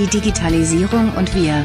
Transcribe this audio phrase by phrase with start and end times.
[0.00, 1.62] Die Digitalisierung und wir.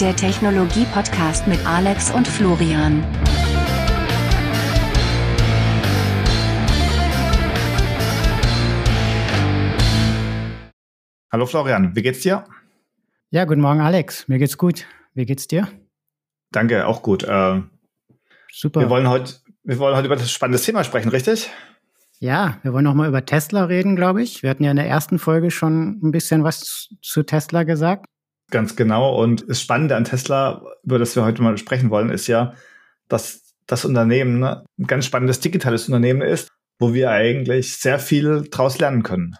[0.00, 3.04] Der Technologie-Podcast mit Alex und Florian.
[11.30, 12.44] Hallo Florian, wie geht's dir?
[13.30, 14.86] Ja, guten Morgen Alex, mir geht's gut.
[15.14, 15.68] Wie geht's dir?
[16.50, 17.22] Danke, auch gut.
[17.22, 17.62] Äh,
[18.50, 18.80] Super.
[18.80, 21.52] Wir wollen heute, wir wollen heute über das spannende Thema sprechen, richtig?
[22.20, 24.42] Ja, wir wollen noch mal über Tesla reden, glaube ich.
[24.42, 28.06] Wir hatten ja in der ersten Folge schon ein bisschen was zu Tesla gesagt.
[28.50, 29.20] Ganz genau.
[29.20, 32.54] Und das Spannende an Tesla, über das wir heute mal sprechen wollen, ist ja,
[33.08, 38.46] dass das Unternehmen ne, ein ganz spannendes digitales Unternehmen ist, wo wir eigentlich sehr viel
[38.50, 39.36] draus lernen können.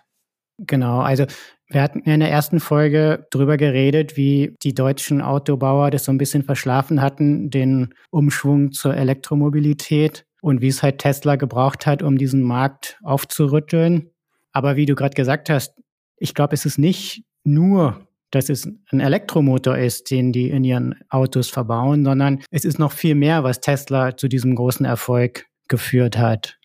[0.59, 1.27] Genau, also
[1.69, 6.19] wir hatten in der ersten Folge drüber geredet, wie die deutschen Autobauer das so ein
[6.19, 12.19] bisschen verschlafen hatten, den Umschwung zur Elektromobilität und wie es halt Tesla gebraucht hat, um
[12.19, 14.11] diesen Markt aufzurütteln.
[14.53, 15.75] Aber wie du gerade gesagt hast,
[16.19, 20.97] ich glaube, es ist nicht nur, dass es ein Elektromotor ist, den die in ihren
[21.09, 26.19] Autos verbauen, sondern es ist noch viel mehr, was Tesla zu diesem großen Erfolg geführt
[26.19, 26.59] hat.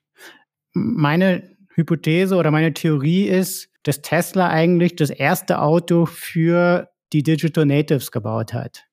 [0.74, 7.66] Meine Hypothese oder meine Theorie ist, dass Tesla eigentlich das erste Auto für die Digital
[7.66, 8.84] Natives gebaut hat.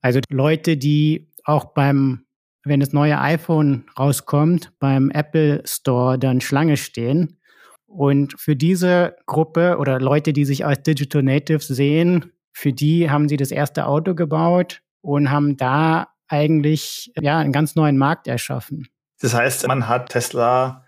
[0.00, 2.24] Also Leute, die auch beim
[2.64, 7.38] wenn das neue iPhone rauskommt, beim Apple Store dann Schlange stehen.
[7.86, 13.28] Und für diese Gruppe oder Leute, die sich als Digital Natives sehen, für die haben
[13.28, 18.88] sie das erste Auto gebaut und haben da eigentlich ja einen ganz neuen Markt erschaffen.
[19.20, 20.84] Das heißt, man hat Tesla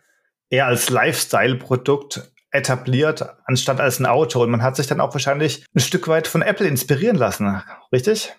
[0.51, 4.43] eher als Lifestyle-Produkt etabliert, anstatt als ein Auto.
[4.43, 7.63] Und man hat sich dann auch wahrscheinlich ein Stück weit von Apple inspirieren lassen,
[7.93, 8.35] richtig?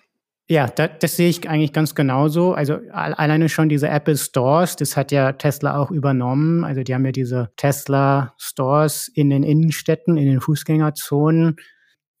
[0.48, 2.52] Ja, das, das sehe ich eigentlich ganz genauso.
[2.52, 6.64] Also alleine schon diese Apple Stores, das hat ja Tesla auch übernommen.
[6.64, 11.56] Also die haben ja diese Tesla Stores in den Innenstädten, in den Fußgängerzonen.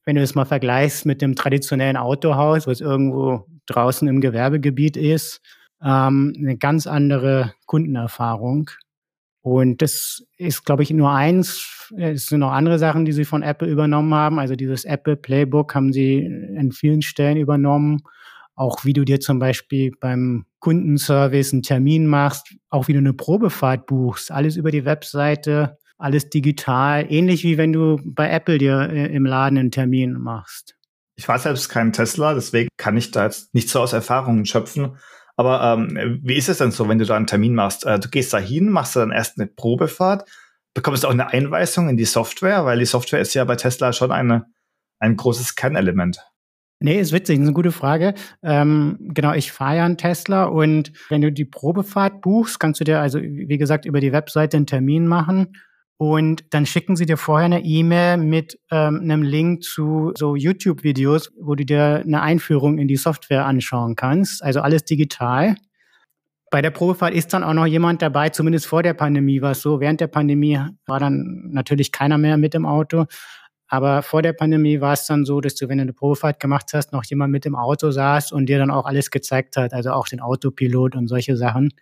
[0.04, 5.40] Wenn du es mal vergleichst mit dem traditionellen Autohaus, was irgendwo draußen im Gewerbegebiet ist,
[5.84, 8.70] ähm, eine ganz andere Kundenerfahrung.
[9.42, 11.90] Und das ist, glaube ich, nur eins.
[11.96, 14.38] Es sind noch andere Sachen, die sie von Apple übernommen haben.
[14.38, 18.02] Also dieses Apple Playbook haben sie in vielen Stellen übernommen.
[18.54, 23.14] Auch wie du dir zum Beispiel beim Kundenservice einen Termin machst, auch wie du eine
[23.14, 28.88] Probefahrt buchst, alles über die Webseite, alles digital, ähnlich wie wenn du bei Apple dir
[28.90, 30.76] äh, im Laden einen Termin machst.
[31.16, 34.96] Ich war selbst kein Tesla, deswegen kann ich da jetzt nicht so aus Erfahrungen schöpfen.
[35.36, 37.86] Aber ähm, wie ist es denn so, wenn du da einen Termin machst?
[37.86, 40.28] Äh, du gehst da hin, machst du dann erst eine Probefahrt,
[40.74, 43.92] bekommst du auch eine Einweisung in die Software, weil die Software ist ja bei Tesla
[43.92, 44.46] schon eine,
[44.98, 46.18] ein großes Kernelement.
[46.80, 48.14] Nee, ist witzig, ist eine gute Frage.
[48.42, 52.84] Ähm, genau, ich fahre ja einen Tesla und wenn du die Probefahrt buchst, kannst du
[52.84, 55.54] dir also, wie gesagt, über die Webseite einen Termin machen
[56.02, 61.30] und dann schicken sie dir vorher eine E-Mail mit ähm, einem Link zu so YouTube-Videos,
[61.40, 64.42] wo du dir eine Einführung in die Software anschauen kannst.
[64.42, 65.54] Also alles digital.
[66.50, 69.62] Bei der Probefahrt ist dann auch noch jemand dabei, zumindest vor der Pandemie war es
[69.62, 69.78] so.
[69.78, 73.04] Während der Pandemie war dann natürlich keiner mehr mit im Auto.
[73.68, 76.70] Aber vor der Pandemie war es dann so, dass du, wenn du eine Probefahrt gemacht
[76.72, 79.92] hast, noch jemand mit im Auto saß und dir dann auch alles gezeigt hat, also
[79.92, 81.72] auch den Autopilot und solche Sachen.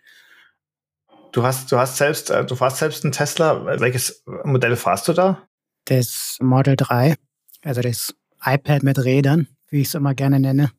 [1.31, 3.79] Du hast, du hast selbst, äh, du fährst selbst einen Tesla.
[3.79, 5.47] Welches Modell fahrst du da?
[5.85, 7.15] Das Model 3,
[7.63, 10.71] also das iPad mit Rädern, wie ich es immer gerne nenne.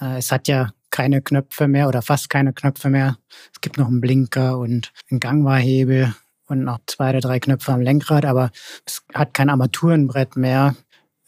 [0.00, 3.18] Äh, es hat ja keine Knöpfe mehr oder fast keine Knöpfe mehr.
[3.54, 6.14] Es gibt noch einen Blinker und einen Gangbarhebel
[6.46, 8.50] und noch zwei oder drei Knöpfe am Lenkrad, aber
[8.84, 10.74] es hat kein Armaturenbrett mehr.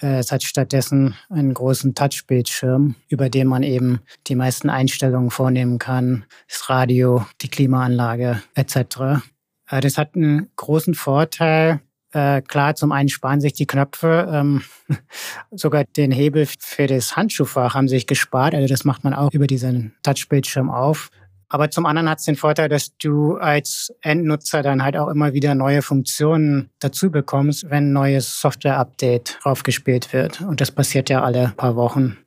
[0.04, 5.78] Äh, es hat stattdessen einen großen Touchbildschirm, über den man eben die meisten Einstellungen vornehmen
[5.78, 6.24] kann.
[6.46, 9.22] Das Radio, die Klimaanlage etc.
[9.68, 11.80] Äh, das hat einen großen Vorteil.
[12.12, 14.62] Äh, klar, zum einen sparen sich die Knöpfe, ähm,
[15.50, 18.54] sogar den Hebel für das Handschuhfach haben sich gespart.
[18.54, 21.10] Also das macht man auch über diesen Touchbildschirm auf.
[21.54, 25.34] Aber zum anderen hat es den Vorteil, dass du als Endnutzer dann halt auch immer
[25.34, 30.40] wieder neue Funktionen dazu bekommst, wenn ein neues Software-Update draufgespielt wird.
[30.40, 32.18] Und das passiert ja alle paar Wochen.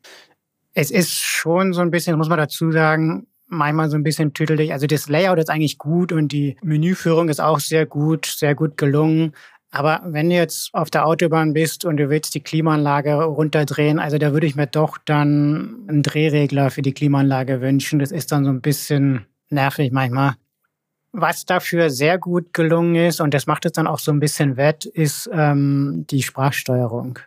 [0.73, 4.71] Es ist schon so ein bisschen, muss man dazu sagen, manchmal so ein bisschen tüdelig.
[4.71, 8.77] Also das Layout ist eigentlich gut und die Menüführung ist auch sehr gut, sehr gut
[8.77, 9.33] gelungen.
[9.69, 14.17] Aber wenn du jetzt auf der Autobahn bist und du willst die Klimaanlage runterdrehen, also
[14.17, 17.99] da würde ich mir doch dann einen Drehregler für die Klimaanlage wünschen.
[17.99, 20.35] Das ist dann so ein bisschen nervig manchmal.
[21.11, 24.55] Was dafür sehr gut gelungen ist, und das macht es dann auch so ein bisschen
[24.55, 27.19] wett, ist ähm, die Sprachsteuerung.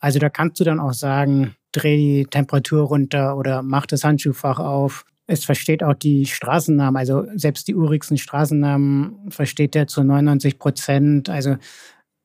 [0.00, 4.58] Also da kannst du dann auch sagen, dreh die Temperatur runter oder mach das Handschuhfach
[4.58, 10.58] auf es versteht auch die Straßennamen, also selbst die urigsten Straßennamen versteht er zu 99
[10.58, 11.28] Prozent.
[11.28, 11.56] Also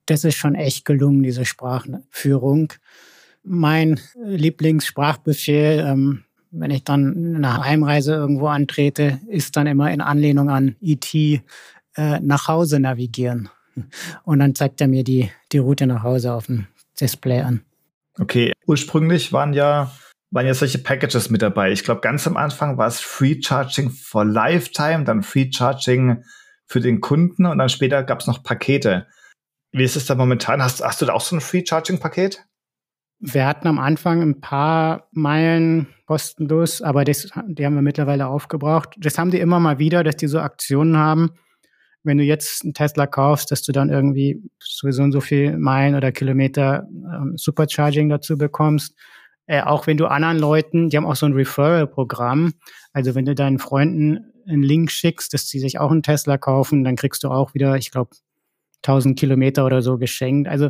[0.06, 2.74] das ist schon echt gelungen, diese Sprachführung.
[3.44, 10.50] Mein Lieblingssprachbefehl, ähm, wenn ich dann eine Heimreise irgendwo antrete, ist dann immer in Anlehnung
[10.50, 11.42] an IT e
[11.96, 13.50] äh, nach Hause navigieren.
[14.24, 16.68] Und dann zeigt er mir die, die Route nach Hause auf dem
[17.00, 17.62] Display an.
[18.20, 19.92] Okay, ursprünglich waren ja,
[20.32, 21.72] waren ja solche Packages mit dabei.
[21.72, 26.24] Ich glaube, ganz am Anfang war es Free Charging for Lifetime, dann Free Charging
[26.66, 29.08] für den Kunden und dann später gab es noch Pakete.
[29.74, 30.64] Wie ist es da momentan?
[30.64, 32.46] Hast, hast du da auch so ein Free Charging Paket?
[33.20, 38.96] Wir hatten am Anfang ein paar Meilen kostenlos, aber das, die haben wir mittlerweile aufgebraucht.
[38.98, 41.30] Das haben die immer mal wieder, dass die so Aktionen haben.
[42.04, 46.12] Wenn du jetzt einen Tesla kaufst, dass du dann irgendwie sowieso so viel Meilen oder
[46.12, 48.96] Kilometer ähm, Supercharging dazu bekommst.
[49.48, 52.54] Äh, auch wenn du anderen Leuten, die haben auch so ein Referral-Programm.
[52.94, 56.84] Also wenn du deinen Freunden einen Link schickst, dass sie sich auch einen Tesla kaufen,
[56.84, 58.12] dann kriegst du auch wieder, ich glaube,
[58.84, 60.48] 1000 Kilometer oder so geschenkt.
[60.48, 60.70] Also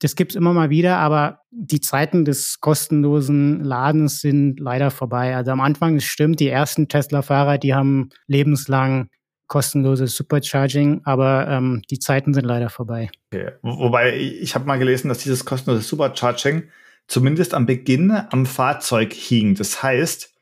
[0.00, 5.36] das gibt's immer mal wieder, aber die Zeiten des kostenlosen Ladens sind leider vorbei.
[5.36, 9.10] Also am Anfang, es stimmt, die ersten Tesla-Fahrer, die haben lebenslang
[9.46, 13.10] kostenloses Supercharging, aber ähm, die Zeiten sind leider vorbei.
[13.32, 13.50] Okay.
[13.62, 16.68] Wobei, ich habe mal gelesen, dass dieses kostenlose Supercharging
[17.10, 19.56] zumindest am Beginn am Fahrzeug hing.
[19.56, 20.32] Das heißt,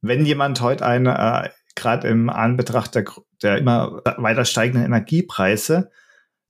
[0.00, 3.04] wenn jemand heute eine, äh, gerade im Anbetracht der,
[3.42, 5.90] der immer weiter steigenden Energiepreise,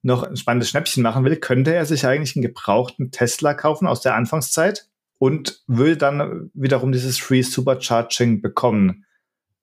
[0.03, 4.03] noch ein spannendes Schnäppchen machen will, könnte er sich eigentlich einen gebrauchten Tesla kaufen aus
[4.03, 4.89] der Anfangszeit
[5.19, 9.07] und würde dann wiederum dieses Free Supercharging bekommen,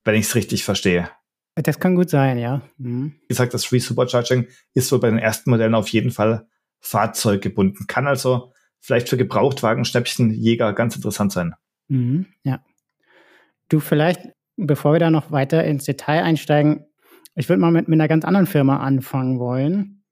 [0.03, 1.11] wenn ich es richtig verstehe.
[1.53, 2.61] Das kann gut sein, ja.
[2.77, 3.15] Mhm.
[3.21, 6.47] Wie gesagt, das Free Supercharging ist wohl bei den ersten Modellen auf jeden Fall
[6.79, 7.85] fahrzeuggebunden.
[7.85, 11.55] Kann also vielleicht für Gebrauchtwagen-Schnäppchenjäger ganz interessant sein.
[11.87, 12.63] Mhm, ja.
[13.69, 14.21] Du, vielleicht,
[14.57, 16.85] bevor wir da noch weiter ins Detail einsteigen,
[17.35, 20.03] ich würde mal mit, mit einer ganz anderen Firma anfangen wollen.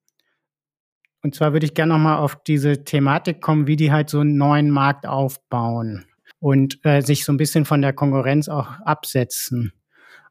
[1.24, 4.38] Und zwar würde ich gerne nochmal auf diese Thematik kommen, wie die halt so einen
[4.38, 6.06] neuen Markt aufbauen
[6.40, 9.74] und äh, sich so ein bisschen von der Konkurrenz auch absetzen.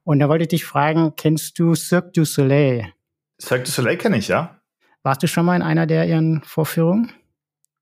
[0.04, 2.92] Und da wollte ich dich fragen, kennst du Cirque du Soleil?
[3.42, 4.60] Cirque du Soleil kenne ich, ja.
[5.02, 7.12] Warst du schon mal in einer der ihren Vorführungen?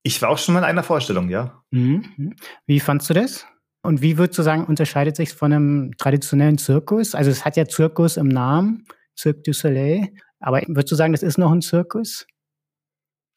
[0.07, 1.63] Ich war auch schon mal in einer Vorstellung, ja.
[1.71, 2.35] Mhm.
[2.67, 3.47] Wie fandst du das?
[3.81, 7.15] Und wie würdest du sagen, unterscheidet sich von einem traditionellen Zirkus?
[7.15, 8.85] Also es hat ja Zirkus im Namen,
[9.17, 10.09] Cirque du Soleil.
[10.39, 12.27] Aber würdest du sagen, das ist noch ein Zirkus?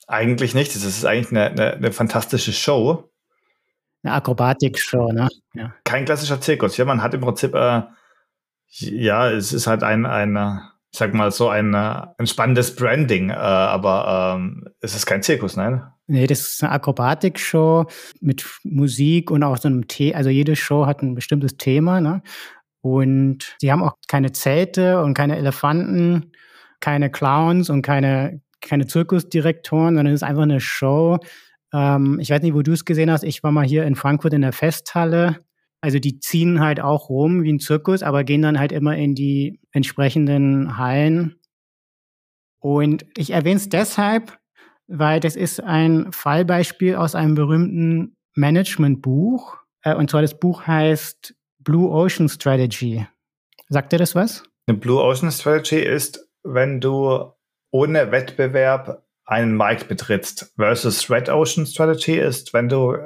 [0.06, 0.74] Eigentlich nicht.
[0.74, 3.10] Das ist eigentlich eine, eine, eine fantastische Show.
[4.02, 5.28] Eine Akrobatik-Show, ne?
[5.54, 5.74] Ja.
[5.84, 6.76] Kein klassischer Zirkus.
[6.76, 7.82] Ja, man hat im Prinzip, äh,
[8.66, 10.60] ja, es ist halt ein, ein
[10.92, 15.56] ich sag mal so, ein, ein spannendes Branding, äh, aber ähm, es ist kein Zirkus,
[15.56, 15.82] nein?
[16.06, 17.86] Nee, das ist eine Akrobatik-Show
[18.20, 20.16] mit Musik und auch so einem Thema.
[20.16, 22.22] Also jede Show hat ein bestimmtes Thema, ne?
[22.80, 26.32] Und sie haben auch keine Zelte und keine Elefanten,
[26.80, 31.18] keine Clowns und keine keine Zirkusdirektoren, sondern es ist einfach eine Show.
[31.72, 33.24] Ähm, ich weiß nicht, wo du es gesehen hast.
[33.24, 35.38] Ich war mal hier in Frankfurt in der Festhalle.
[35.80, 39.14] Also die ziehen halt auch rum wie ein Zirkus, aber gehen dann halt immer in
[39.14, 41.36] die entsprechenden Hallen.
[42.60, 44.38] Und ich erwähne es deshalb,
[44.88, 49.56] weil das ist ein Fallbeispiel aus einem berühmten Managementbuch.
[49.82, 53.06] Äh, und zwar das Buch heißt Blue Ocean Strategy.
[53.68, 54.42] Sagt dir das was?
[54.66, 57.32] Eine Blue Ocean Strategy ist, wenn du
[57.70, 62.96] ohne Wettbewerb einen Markt betrittst versus Red Ocean Strategy ist, wenn du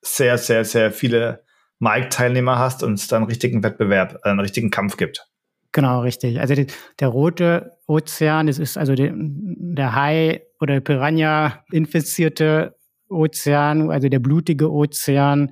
[0.00, 1.44] sehr, sehr, sehr viele
[1.82, 5.26] Marktteilnehmer hast und es dann einen richtigen Wettbewerb, einen richtigen Kampf gibt.
[5.72, 6.38] Genau, richtig.
[6.38, 6.68] Also die,
[7.00, 12.76] der rote Ozean, das ist also die, der Hai oder Piranha infizierte
[13.08, 15.50] Ozean, also der blutige Ozean.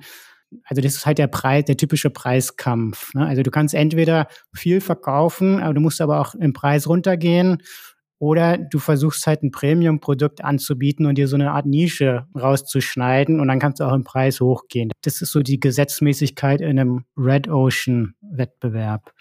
[0.63, 3.13] Also das ist halt der Preis, der typische Preiskampf.
[3.13, 3.25] Ne?
[3.25, 7.61] Also du kannst entweder viel verkaufen, aber du musst aber auch im Preis runtergehen
[8.21, 13.47] oder du versuchst halt ein Premium-Produkt anzubieten und dir so eine Art Nische rauszuschneiden und
[13.47, 14.91] dann kannst du auch im Preis hochgehen.
[15.01, 19.11] Das ist so die Gesetzmäßigkeit in einem Red Ocean-Wettbewerb.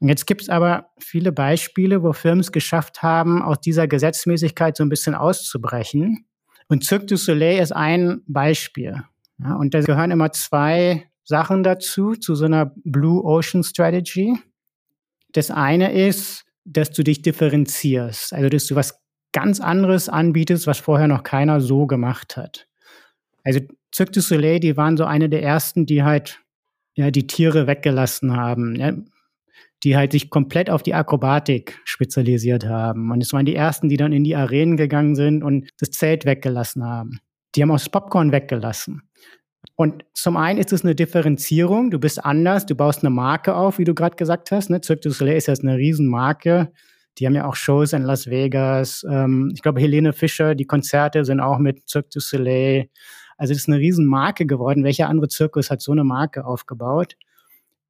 [0.00, 4.76] Und jetzt gibt es aber viele Beispiele, wo Firmen es geschafft haben, aus dieser Gesetzmäßigkeit
[4.76, 6.26] so ein bisschen auszubrechen.
[6.66, 9.04] Und Cirque du Soleil ist ein Beispiel.
[9.38, 14.36] Ja, und da gehören immer zwei Sachen dazu, zu so einer Blue Ocean Strategy.
[15.32, 19.00] Das eine ist, dass du dich differenzierst, also dass du was
[19.32, 22.66] ganz anderes anbietest, was vorher noch keiner so gemacht hat.
[23.44, 23.60] Also
[23.94, 26.40] Cirque du Soleil, die waren so eine der ersten, die halt
[26.94, 28.92] ja die Tiere weggelassen haben, ja,
[29.84, 33.10] die halt sich komplett auf die Akrobatik spezialisiert haben.
[33.10, 36.24] Und es waren die ersten, die dann in die Arenen gegangen sind und das Zelt
[36.24, 37.20] weggelassen haben.
[37.54, 39.02] Die haben auch das Popcorn weggelassen.
[39.76, 41.90] Und zum einen ist es eine Differenzierung.
[41.90, 44.70] Du bist anders, du baust eine Marke auf, wie du gerade gesagt hast.
[44.70, 44.80] Ne?
[44.82, 46.72] Cirque du Soleil ist jetzt eine Riesenmarke,
[47.18, 49.04] Die haben ja auch Shows in Las Vegas.
[49.10, 52.88] Ähm, ich glaube, Helene Fischer, die Konzerte sind auch mit Cirque du Soleil.
[53.36, 54.84] Also das ist eine Riesenmarke geworden.
[54.84, 57.16] Welcher andere Zirkus hat so eine Marke aufgebaut?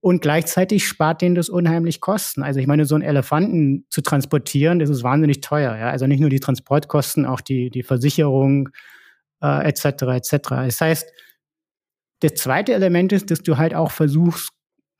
[0.00, 2.42] Und gleichzeitig spart denen das unheimlich Kosten.
[2.42, 5.76] Also ich meine, so einen Elefanten zu transportieren, das ist wahnsinnig teuer.
[5.76, 5.90] Ja?
[5.90, 8.68] Also nicht nur die Transportkosten, auch die, die Versicherung
[9.42, 9.84] äh, etc.
[10.02, 10.48] etc.
[10.48, 11.12] Das heißt,
[12.20, 14.50] das zweite Element ist, dass du halt auch versuchst,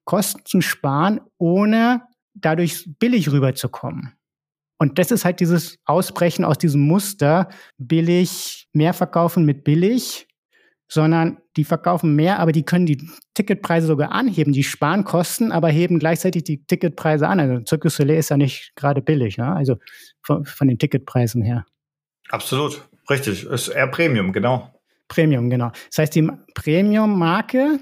[0.05, 2.03] Kosten zu sparen, ohne
[2.35, 4.15] dadurch billig rüberzukommen.
[4.79, 7.49] Und das ist halt dieses Ausbrechen aus diesem Muster,
[7.79, 10.29] billig, mehr verkaufen mit billig
[10.89, 14.53] sondern die verkaufen mehr, aber die können die Ticketpreise sogar anheben.
[14.53, 17.41] Die sparen Kosten, aber heben gleichzeitig die Ticketpreise an.
[17.41, 19.55] Also Cirque du Soleil ist ja nicht gerade billig, ne?
[19.55, 19.77] also
[20.23, 21.67] von, von den Ticketpreisen her.
[22.31, 23.45] Absolut, richtig.
[23.45, 24.73] Ist eher Premium, genau.
[25.09, 25.71] Premium, genau.
[25.89, 27.81] Das heißt, die Premium-Marke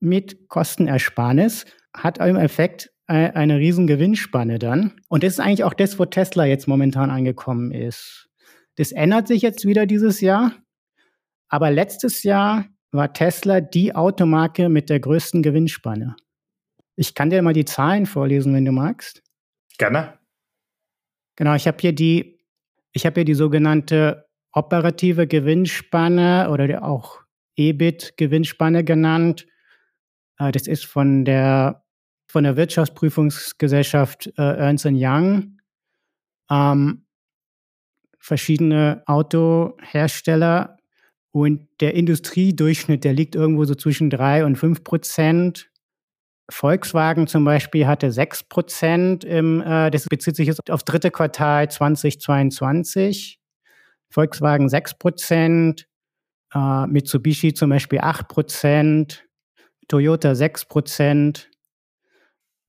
[0.00, 1.64] mit Kostenersparnis
[1.94, 5.00] hat im Effekt eine riesen Gewinnspanne dann.
[5.08, 8.28] Und das ist eigentlich auch das, wo Tesla jetzt momentan angekommen ist.
[8.76, 10.52] Das ändert sich jetzt wieder dieses Jahr.
[11.48, 16.16] Aber letztes Jahr war Tesla die Automarke mit der größten Gewinnspanne.
[16.96, 19.22] Ich kann dir mal die Zahlen vorlesen, wenn du magst.
[19.78, 20.18] Gerne.
[21.36, 22.38] Genau, ich habe hier die,
[22.92, 24.25] ich habe hier die sogenannte
[24.56, 27.20] operative Gewinnspanne oder auch
[27.56, 29.46] EBIT-Gewinnspanne genannt.
[30.38, 31.82] Äh, das ist von der
[32.28, 35.58] von der Wirtschaftsprüfungsgesellschaft äh, Ernst Young.
[36.50, 37.06] Ähm,
[38.18, 40.76] verschiedene Autohersteller
[41.30, 45.70] und der Industriedurchschnitt, der liegt irgendwo so zwischen drei und fünf Prozent.
[46.50, 53.38] Volkswagen zum Beispiel hatte sechs Prozent, äh, das bezieht sich jetzt aufs dritte Quartal 2022.
[54.10, 55.86] Volkswagen sechs Prozent,
[56.54, 59.26] äh, Mitsubishi zum Beispiel acht Prozent,
[59.88, 61.50] Toyota sechs Prozent.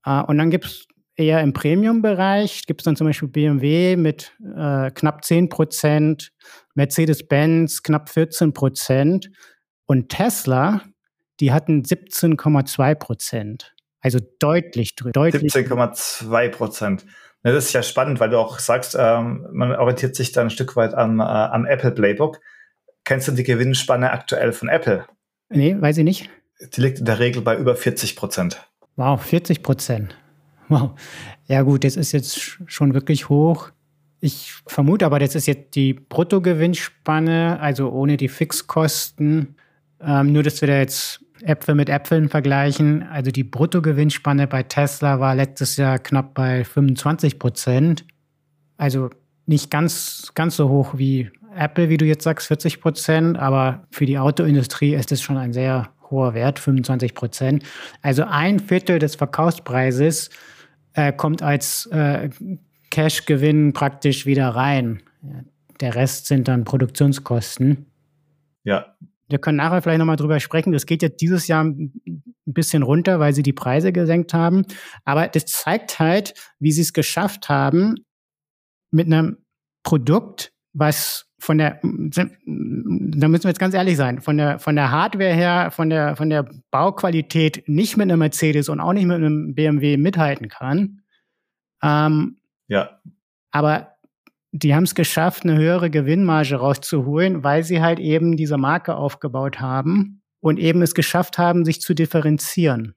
[0.04, 4.32] Äh, und dann gibt es eher im Premium-Bereich, gibt es dann zum Beispiel BMW mit
[4.40, 6.32] äh, knapp zehn Prozent,
[6.74, 9.30] Mercedes-Benz knapp 14 Prozent
[9.86, 10.82] und Tesla,
[11.40, 13.74] die hatten 17,2 Prozent.
[14.00, 15.20] Also deutlich drüber.
[15.22, 17.04] 17,2 Prozent.
[17.44, 20.50] Ja, das ist ja spannend, weil du auch sagst, ähm, man orientiert sich da ein
[20.50, 22.40] Stück weit am, äh, am Apple Playbook.
[23.04, 25.06] Kennst du die Gewinnspanne aktuell von Apple?
[25.48, 26.30] Nee, weiß ich nicht.
[26.74, 28.68] Die liegt in der Regel bei über 40 Prozent.
[28.96, 30.16] Wow, 40 Prozent.
[30.68, 30.90] Wow.
[31.46, 33.70] Ja gut, das ist jetzt schon wirklich hoch.
[34.20, 39.54] Ich vermute aber, das ist jetzt die Bruttogewinnspanne, also ohne die Fixkosten.
[40.00, 43.02] Ähm, nur, dass wir da jetzt Äpfel mit Äpfeln vergleichen.
[43.02, 48.04] Also die Bruttogewinnspanne bei Tesla war letztes Jahr knapp bei 25 Prozent.
[48.76, 49.10] Also
[49.46, 53.38] nicht ganz, ganz so hoch wie Apple, wie du jetzt sagst, 40 Prozent.
[53.38, 57.64] Aber für die Autoindustrie ist es schon ein sehr hoher Wert, 25 Prozent.
[58.02, 60.30] Also ein Viertel des Verkaufspreises
[60.94, 62.30] äh, kommt als äh,
[62.90, 65.02] Cash-Gewinn praktisch wieder rein.
[65.80, 67.86] Der Rest sind dann Produktionskosten.
[68.64, 68.94] Ja.
[69.28, 70.72] Wir können nachher vielleicht nochmal drüber sprechen.
[70.72, 71.92] Das geht jetzt dieses Jahr ein
[72.46, 74.64] bisschen runter, weil sie die Preise gesenkt haben.
[75.04, 77.96] Aber das zeigt halt, wie sie es geschafft haben,
[78.90, 79.38] mit einem
[79.82, 84.90] Produkt, was von der, da müssen wir jetzt ganz ehrlich sein, von der, von der
[84.90, 89.16] Hardware her, von der, von der Bauqualität nicht mit einem Mercedes und auch nicht mit
[89.16, 91.02] einem BMW mithalten kann.
[91.82, 93.00] Ähm, ja.
[93.50, 93.97] Aber
[94.52, 99.60] die haben es geschafft, eine höhere Gewinnmarge rauszuholen, weil sie halt eben diese Marke aufgebaut
[99.60, 102.94] haben und eben es geschafft haben, sich zu differenzieren.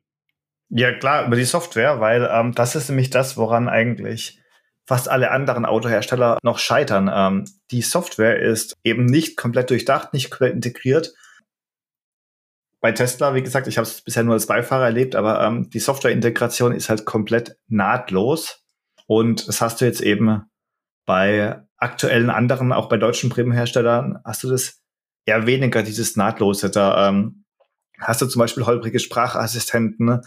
[0.69, 4.39] Ja, klar, über die Software, weil ähm, das ist nämlich das, woran eigentlich
[4.85, 7.09] fast alle anderen Autohersteller noch scheitern.
[7.13, 11.13] Ähm, die Software ist eben nicht komplett durchdacht, nicht komplett integriert.
[12.79, 15.79] Bei Tesla, wie gesagt, ich habe es bisher nur als Beifahrer erlebt, aber ähm, die
[15.79, 18.63] Softwareintegration ist halt komplett nahtlos.
[19.07, 20.50] Und das hast du jetzt eben
[21.05, 24.81] bei aktuellen anderen, auch bei deutschen Premiumherstellern, hast du das
[25.25, 26.69] eher weniger, dieses Nahtlose.
[26.69, 27.45] Da ähm,
[27.99, 30.21] hast du zum Beispiel holprige Sprachassistenten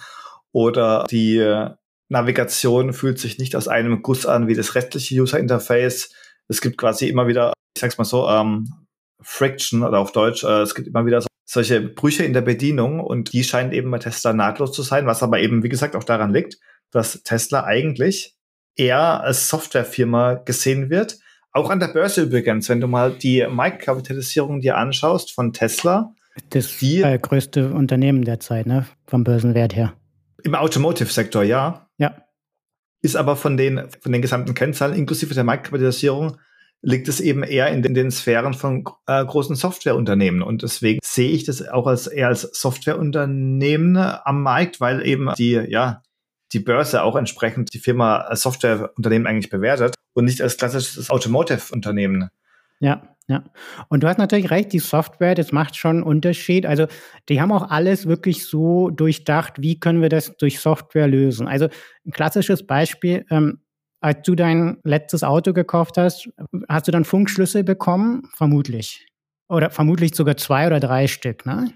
[0.52, 1.72] oder die
[2.08, 6.10] Navigation fühlt sich nicht aus einem Guss an wie das restliche User Interface.
[6.48, 8.86] Es gibt quasi immer wieder, ich sag's mal so, ähm,
[9.20, 13.00] Friction oder auf Deutsch, äh, es gibt immer wieder so, solche Brüche in der Bedienung
[13.00, 16.04] und die scheinen eben bei Tesla nahtlos zu sein, was aber eben, wie gesagt, auch
[16.04, 16.58] daran liegt,
[16.90, 18.36] dass Tesla eigentlich
[18.76, 21.18] eher als Softwarefirma gesehen wird.
[21.52, 26.12] Auch an der Börse übrigens, wenn du mal die Marktkapitalisierung dir anschaust von Tesla.
[26.50, 28.86] Das die, äh, größte Unternehmen derzeit, ne?
[29.06, 29.94] Vom Börsenwert her.
[30.42, 31.88] Im Automotive-Sektor, ja.
[31.96, 32.16] Ja.
[33.02, 36.38] Ist aber von den, von den gesamten Kennzahlen, inklusive der Marktkapitalisierung,
[36.84, 40.42] liegt es eben eher in den, in den Sphären von äh, großen Softwareunternehmen.
[40.42, 45.52] Und deswegen sehe ich das auch als eher als Softwareunternehmen am Markt, weil eben die,
[45.52, 46.02] ja,
[46.54, 52.30] die Börse auch entsprechend die Firma als Softwareunternehmen eigentlich bewertet und nicht als klassisches Automotive-Unternehmen.
[52.80, 53.44] Ja, ja.
[53.88, 56.66] Und du hast natürlich recht, die Software, das macht schon einen Unterschied.
[56.66, 56.86] Also
[57.28, 61.48] die haben auch alles wirklich so durchdacht, wie können wir das durch Software lösen.
[61.48, 61.68] Also
[62.06, 63.60] ein klassisches Beispiel, ähm,
[64.00, 66.28] als du dein letztes Auto gekauft hast,
[66.68, 68.28] hast du dann Funkschlüssel bekommen?
[68.34, 69.06] Vermutlich.
[69.48, 71.72] Oder vermutlich sogar zwei oder drei Stück, ne?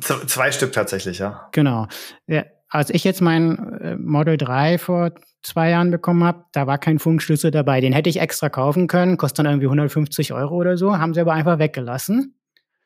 [0.00, 1.48] Z zwei Stück tatsächlich, ja.
[1.52, 1.86] Genau.
[2.26, 6.78] Ja, als ich jetzt mein äh, Model 3 vor zwei Jahren bekommen habe, da war
[6.78, 7.80] kein Funkschlüssel dabei.
[7.80, 11.20] Den hätte ich extra kaufen können, kostet dann irgendwie 150 Euro oder so, haben sie
[11.20, 12.34] aber einfach weggelassen.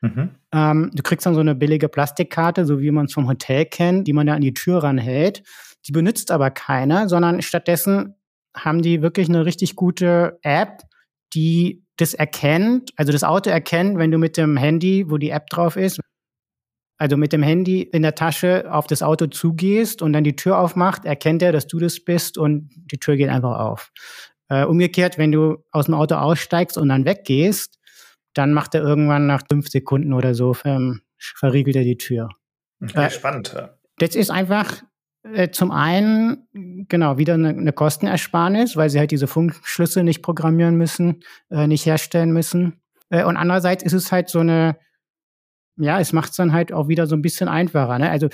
[0.01, 0.29] Mhm.
[0.51, 4.07] Ähm, du kriegst dann so eine billige Plastikkarte, so wie man es vom Hotel kennt,
[4.07, 5.43] die man da an die Tür ranhält.
[5.87, 8.15] Die benutzt aber keiner, sondern stattdessen
[8.55, 10.81] haben die wirklich eine richtig gute App,
[11.33, 15.47] die das erkennt, also das Auto erkennt, wenn du mit dem Handy, wo die App
[15.47, 15.99] drauf ist,
[17.01, 20.59] also mit dem Handy in der Tasche auf das Auto zugehst und dann die Tür
[20.59, 23.91] aufmacht, erkennt er, dass du das bist und die Tür geht einfach auf.
[24.49, 27.79] Äh, umgekehrt, wenn du aus dem Auto aussteigst und dann weggehst,
[28.35, 32.29] dann macht er irgendwann nach fünf Sekunden oder so, ähm, verriegelt er die Tür.
[32.79, 33.55] Okay, äh, spannend.
[33.97, 34.83] Das ist einfach
[35.23, 36.47] äh, zum einen,
[36.87, 41.83] genau, wieder eine, eine, Kostenersparnis, weil sie halt diese Funkschlüssel nicht programmieren müssen, äh, nicht
[41.87, 42.79] herstellen müssen.
[43.09, 44.77] Äh, und andererseits ist es halt so eine,
[45.77, 47.97] ja, es macht es dann halt auch wieder so ein bisschen einfacher.
[47.99, 48.09] Ne?
[48.09, 48.29] Also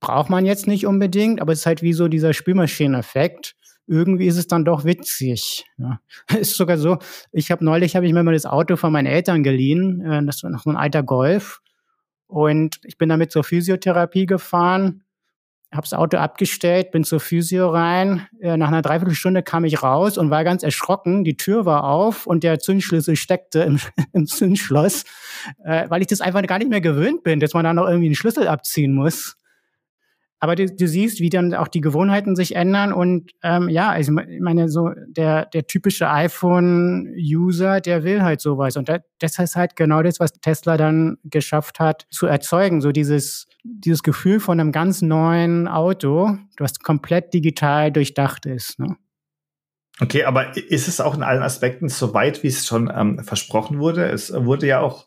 [0.00, 3.54] braucht man jetzt nicht unbedingt, aber es ist halt wie so dieser Spülmaschineneffekt.
[3.86, 5.64] Irgendwie ist es dann doch witzig.
[5.76, 6.00] Ja.
[6.38, 6.98] Ist sogar so,
[7.32, 10.42] ich habe neulich, habe ich mir mal das Auto von meinen Eltern geliehen, äh, das
[10.44, 11.60] war noch so ein alter Golf.
[12.28, 15.02] Und ich bin damit zur Physiotherapie gefahren,
[15.72, 18.26] habe das Auto abgestellt, bin zur Physio rein.
[18.40, 21.24] Äh, nach einer Dreiviertelstunde kam ich raus und war ganz erschrocken.
[21.24, 23.78] Die Tür war auf und der Zündschlüssel steckte im,
[24.12, 25.04] im Zündschloss
[25.64, 28.06] äh, weil ich das einfach gar nicht mehr gewöhnt bin, dass man da noch irgendwie
[28.06, 29.36] einen Schlüssel abziehen muss.
[30.42, 34.10] Aber du, du siehst, wie dann auch die Gewohnheiten sich ändern und ähm, ja, ich
[34.10, 38.76] meine, so der, der typische iPhone-User, der will halt sowas.
[38.76, 38.88] Und
[39.20, 42.80] das ist halt genau das, was Tesla dann geschafft hat zu erzeugen.
[42.80, 48.80] So dieses, dieses Gefühl von einem ganz neuen Auto, was komplett digital durchdacht ist.
[48.80, 48.96] Ne?
[50.00, 53.78] Okay, aber ist es auch in allen Aspekten so weit, wie es schon ähm, versprochen
[53.78, 54.06] wurde?
[54.06, 55.06] Es wurde ja auch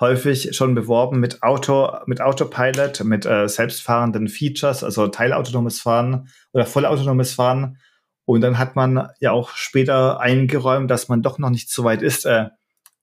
[0.00, 6.66] häufig schon beworben mit Auto, mit Autopilot, mit äh, selbstfahrenden Features, also teilautonomes Fahren oder
[6.66, 7.78] vollautonomes Fahren.
[8.24, 12.02] Und dann hat man ja auch später eingeräumt, dass man doch noch nicht so weit
[12.02, 12.26] ist.
[12.26, 12.50] Äh,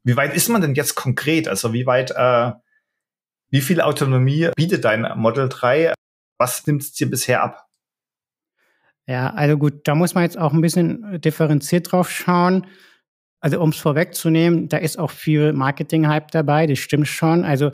[0.03, 1.47] wie weit ist man denn jetzt konkret?
[1.47, 2.51] Also wie weit, äh,
[3.49, 5.93] wie viel Autonomie bietet dein Model 3?
[6.37, 7.65] Was nimmt es dir bisher ab?
[9.07, 12.67] Ja, also gut, da muss man jetzt auch ein bisschen differenziert drauf schauen.
[13.45, 17.45] Also um es vorwegzunehmen, da ist auch viel Marketing-Hype dabei, das stimmt schon.
[17.45, 17.69] Also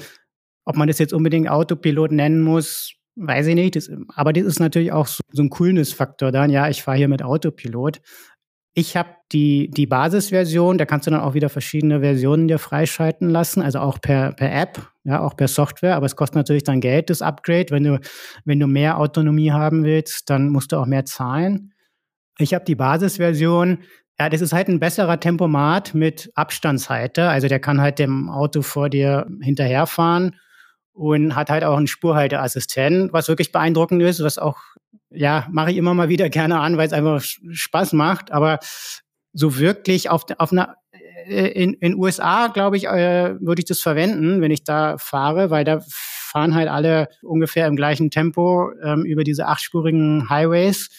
[0.66, 3.78] ob man das jetzt unbedingt Autopilot nennen muss, weiß ich nicht.
[3.78, 6.50] Das, aber das ist natürlich auch so, so ein Coolness-Faktor dann.
[6.50, 8.02] Ja, ich fahre hier mit Autopilot.
[8.74, 13.30] Ich habe die, die Basisversion, da kannst du dann auch wieder verschiedene Versionen dir freischalten
[13.30, 16.82] lassen, also auch per, per App, ja, auch per Software, aber es kostet natürlich dann
[16.82, 17.68] Geld, das Upgrade.
[17.70, 18.00] Wenn du,
[18.44, 21.72] wenn du mehr Autonomie haben willst, dann musst du auch mehr zahlen.
[22.40, 23.80] Ich habe die Basisversion,
[24.22, 27.32] ja, das ist halt ein besserer Tempomat mit Abstandshalter.
[27.32, 30.36] Also der kann halt dem Auto vor dir hinterherfahren
[30.94, 34.60] und hat halt auch einen Spurhalteassistent, was wirklich beeindruckend ist, was auch,
[35.10, 38.32] ja, mache ich immer mal wieder gerne an, weil es einfach Spaß macht.
[38.32, 38.60] Aber
[39.34, 40.76] so wirklich auf, auf einer,
[41.26, 45.50] äh, in, in USA, glaube ich, äh, würde ich das verwenden, wenn ich da fahre,
[45.50, 50.90] weil da fahren halt alle ungefähr im gleichen Tempo ähm, über diese achtspurigen Highways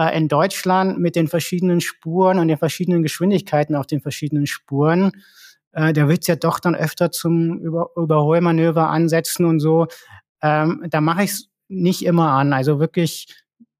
[0.00, 5.12] äh, in Deutschland mit den verschiedenen Spuren und den verschiedenen Geschwindigkeiten auf den verschiedenen Spuren,
[5.72, 9.88] äh, da wird es ja doch dann öfter zum Über Überholmanöver ansetzen und so.
[10.42, 12.52] Ähm, da mache ich es nicht immer an.
[12.52, 13.26] Also wirklich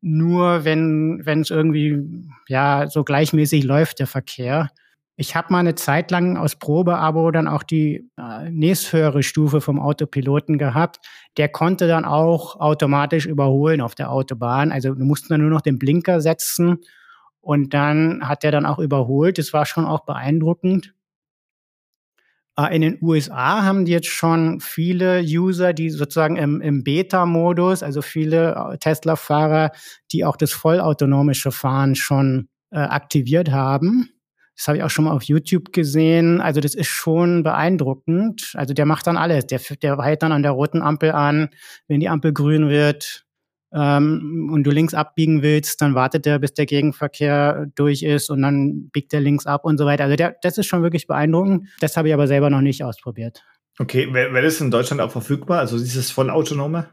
[0.02, 1.98] nur, wenn wenn es irgendwie
[2.48, 4.70] ja so gleichmäßig läuft, der Verkehr.
[5.20, 9.78] Ich habe mal eine Zeit lang aus Probeabo dann auch die äh, nächsthöhere Stufe vom
[9.78, 11.06] Autopiloten gehabt.
[11.37, 14.72] Der konnte dann auch automatisch überholen auf der Autobahn.
[14.72, 16.78] Also du musst dann nur noch den Blinker setzen
[17.42, 19.37] und dann hat er dann auch überholt.
[19.37, 20.94] Das war schon auch beeindruckend.
[22.56, 27.83] Äh, in den USA haben die jetzt schon viele User, die sozusagen im, im Beta-Modus,
[27.83, 29.72] also viele äh, Tesla-Fahrer,
[30.12, 34.09] die auch das vollautonomische Fahren schon äh, aktiviert haben.
[34.61, 36.42] Das habe ich auch schon mal auf YouTube gesehen.
[36.42, 38.53] Also das ist schon beeindruckend.
[38.57, 39.46] Also der macht dann alles.
[39.46, 41.49] Der, der hält dann an der roten Ampel an.
[41.88, 43.25] Wenn die Ampel grün wird
[43.73, 48.42] ähm, und du links abbiegen willst, dann wartet der, bis der Gegenverkehr durch ist und
[48.42, 50.05] dann biegt der links ab und so weiter.
[50.05, 51.66] Also der, das ist schon wirklich beeindruckend.
[51.81, 53.42] Das habe ich aber selber noch nicht ausprobiert.
[53.79, 55.61] Okay, wäre das in Deutschland auch verfügbar?
[55.61, 56.90] Also dieses vollautonome?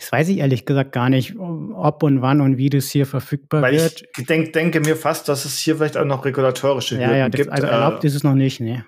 [0.00, 3.60] Das weiß ich ehrlich gesagt gar nicht, ob und wann und wie das hier verfügbar
[3.60, 4.02] Weil wird.
[4.16, 7.28] Ich denk, denke mir fast, dass es hier vielleicht auch noch regulatorische ja, Hürden ja,
[7.28, 7.52] das, gibt.
[7.52, 8.86] also erlaubt äh, ist es noch nicht, ne.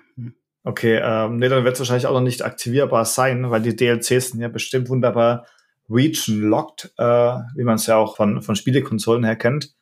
[0.63, 4.29] Okay, ähm, nee, dann wird es wahrscheinlich auch noch nicht aktivierbar sein, weil die DLCs
[4.29, 5.45] sind ja bestimmt wunderbar
[5.87, 9.75] region-locked, äh, wie man es ja auch von, von Spielekonsolen her kennt.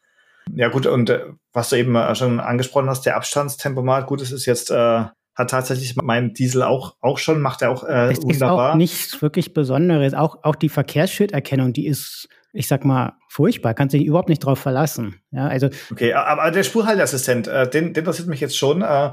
[0.53, 4.33] Ja gut, und äh, was du eben äh, schon angesprochen hast, der Abstandstempomat, gut, es
[4.33, 5.05] ist jetzt, äh,
[5.41, 8.71] hat tatsächlich mein Diesel auch, auch schon, macht er auch äh, Es ist wunderbar.
[8.71, 10.13] auch nichts wirklich Besonderes.
[10.13, 13.73] Auch, auch die Verkehrsschilderkennung, die ist, ich sag mal, furchtbar.
[13.73, 15.15] Kannst dich überhaupt nicht drauf verlassen.
[15.31, 18.81] Ja, also Okay, aber der Spurhalteassistent, äh, den, den interessiert mich jetzt schon.
[18.81, 19.11] Äh,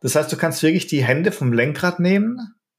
[0.00, 2.38] das heißt, du kannst wirklich die Hände vom Lenkrad nehmen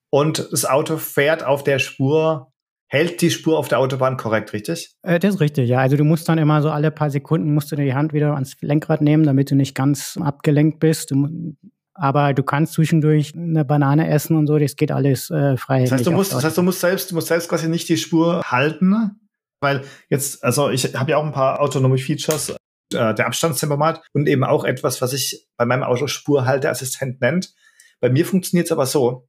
[0.10, 2.52] und das Auto fährt auf der Spur,
[2.88, 4.95] hält die Spur auf der Autobahn korrekt, richtig?
[5.04, 5.80] Äh, das ist richtig, ja.
[5.80, 8.56] Also du musst dann immer so alle paar Sekunden musst du die Hand wieder ans
[8.62, 11.12] Lenkrad nehmen, damit du nicht ganz abgelenkt bist.
[11.12, 11.56] Du,
[12.00, 15.84] aber du kannst zwischendurch eine Banane essen und so, das geht alles äh, frei.
[15.84, 17.98] Das heißt, du musst, das heißt, du musst selbst, du musst selbst quasi nicht die
[17.98, 19.20] Spur halten,
[19.62, 22.56] weil jetzt, also ich habe ja auch ein paar autonome Features,
[22.94, 27.54] äh, der Abstandstempomat und eben auch etwas, was ich bei meinem Auto Spurhalteassistent nennt.
[28.00, 29.28] Bei mir funktioniert es aber so.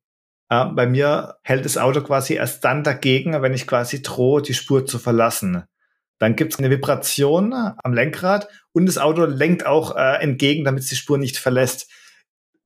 [0.49, 4.55] Äh, bei mir hält das Auto quasi erst dann dagegen, wenn ich quasi drohe, die
[4.55, 5.65] Spur zu verlassen.
[6.19, 10.83] Dann gibt es eine Vibration am Lenkrad und das Auto lenkt auch äh, entgegen, damit
[10.85, 11.91] es die Spur nicht verlässt.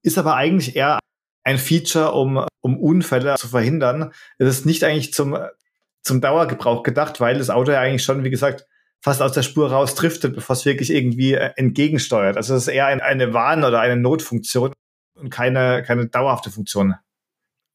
[0.04, 1.00] Ist aber eigentlich eher
[1.44, 4.12] ein Feature, um, um Unfälle zu verhindern.
[4.38, 5.36] Es ist nicht eigentlich zum,
[6.02, 8.66] zum Dauergebrauch gedacht, weil das Auto ja eigentlich schon, wie gesagt,
[9.02, 12.36] fast aus der Spur raus driftet, bevor es wirklich irgendwie äh, entgegensteuert.
[12.36, 14.72] Also es ist eher ein, eine Warn- oder eine Notfunktion
[15.14, 16.94] und keine, keine dauerhafte Funktion.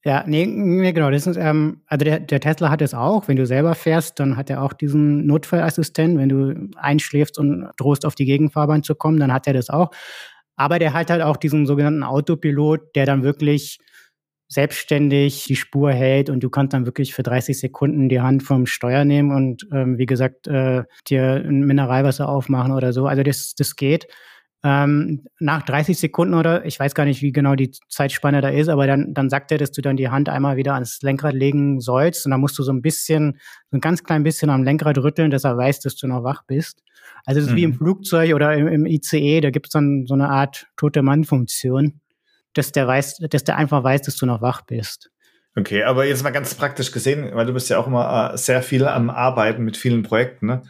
[0.05, 1.11] Ja, nee, nee genau.
[1.11, 3.27] Das ist, ähm, also der, der Tesla hat es auch.
[3.27, 6.17] Wenn du selber fährst, dann hat er auch diesen Notfallassistent.
[6.17, 9.91] Wenn du einschläfst und drohst, auf die Gegenfahrbahn zu kommen, dann hat er das auch.
[10.59, 13.79] Aber der hat halt auch diesen sogenannten Autopilot, der dann wirklich
[14.49, 18.65] selbstständig die Spur hält und du kannst dann wirklich für 30 Sekunden die Hand vom
[18.65, 23.05] Steuer nehmen und ähm, wie gesagt äh, dir ein Mineralwasser aufmachen oder so.
[23.05, 24.07] Also das, das geht.
[24.61, 28.67] Ähm, nach 30 Sekunden oder ich weiß gar nicht, wie genau die Zeitspanne da ist,
[28.67, 31.79] aber dann, dann sagt er, dass du dann die Hand einmal wieder ans Lenkrad legen
[31.79, 33.39] sollst und dann musst du so ein bisschen,
[33.71, 36.43] so ein ganz klein bisschen am Lenkrad rütteln, dass er weiß, dass du noch wach
[36.45, 36.83] bist.
[37.25, 37.75] Also das ist wie im Mhm.
[37.75, 42.01] Flugzeug oder im, im ICE, da gibt's dann so eine Art tote Mann-Funktion,
[42.53, 45.09] dass der weiß, dass der einfach weiß, dass du noch wach bist.
[45.55, 48.61] Okay, aber jetzt mal ganz praktisch gesehen, weil du bist ja auch immer äh, sehr
[48.61, 50.47] viel am Arbeiten mit vielen Projekten.
[50.47, 50.63] Ne?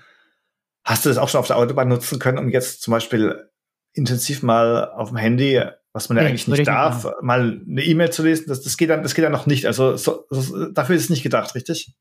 [0.84, 3.49] Hast du das auch schon auf der Autobahn nutzen können, um jetzt zum Beispiel
[3.94, 5.62] intensiv mal auf dem Handy,
[5.94, 8.46] was man ja Nee, eigentlich nicht ich nicht darf, mal eine E-Mail zu lesen?
[8.48, 9.66] Das, das geht dann, das geht dann noch nicht.
[9.66, 11.94] Also so, so, dafür ist es nicht gedacht, richtig?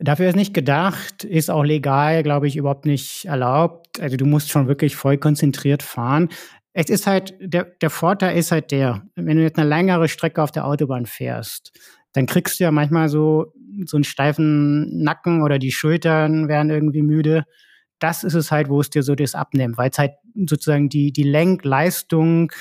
[0.00, 4.00] Dafür ist nicht gedacht, ist auch legal, glaube ich, überhaupt nicht erlaubt.
[4.00, 6.28] Also du musst schon wirklich voll konzentriert fahren.
[6.72, 10.40] Es ist halt, der, der Vorteil ist halt der, wenn du jetzt eine längere Strecke
[10.40, 11.72] auf der Autobahn fährst,
[12.12, 13.52] dann kriegst du ja manchmal so,
[13.86, 17.44] so einen steifen Nacken oder die Schultern werden irgendwie müde.
[17.98, 20.12] Das ist es halt, wo es dir so das abnimmt, weil es halt
[20.46, 22.52] sozusagen die, die Lenkleistung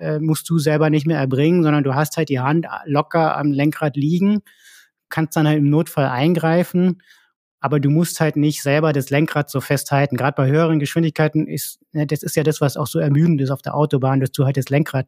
[0.00, 3.52] äh, musst du selber nicht mehr erbringen, sondern du hast halt die Hand locker am
[3.52, 4.42] Lenkrad liegen
[5.12, 7.00] kannst dann halt im Notfall eingreifen,
[7.60, 10.16] aber du musst halt nicht selber das Lenkrad so festhalten.
[10.16, 13.50] Gerade bei höheren Geschwindigkeiten ist, ne, das ist ja das, was auch so ermüdend ist
[13.50, 15.06] auf der Autobahn, dass du halt das Lenkrad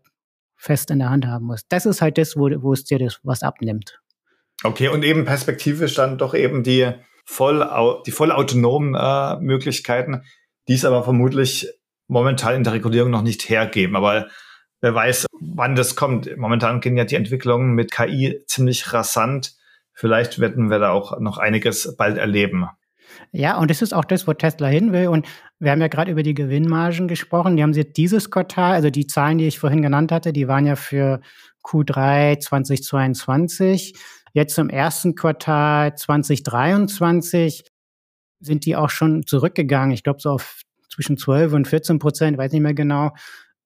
[0.55, 1.67] fest in der Hand haben musst.
[1.71, 4.01] Das ist halt das, wo, wo es dir das was abnimmt.
[4.63, 6.93] Okay, und eben perspektivisch dann doch eben die
[7.25, 10.23] voll, die voll autonomen äh, Möglichkeiten,
[10.69, 11.69] die es aber vermutlich
[12.07, 13.97] momentan in der Regulierung noch nicht hergeben.
[13.97, 14.29] Aber
[14.81, 16.37] wer weiß, wann das kommt.
[16.37, 19.55] Momentan gehen ja die Entwicklungen mit KI ziemlich rasant.
[19.93, 22.69] Vielleicht werden wir da auch noch einiges bald erleben.
[23.33, 25.09] Ja, und das ist auch das, wo Tesla hin will.
[25.09, 25.27] Und
[25.59, 27.57] wir haben ja gerade über die Gewinnmargen gesprochen.
[27.57, 30.67] Die haben sie dieses Quartal, also die Zahlen, die ich vorhin genannt hatte, die waren
[30.67, 31.21] ja für
[31.65, 33.95] Q3 2022.
[34.35, 37.65] Jetzt im ersten Quartal 2023
[38.41, 39.93] sind die auch schon zurückgegangen.
[39.93, 43.15] Ich glaube so auf zwischen 12 und 14 Prozent, weiß nicht mehr genau.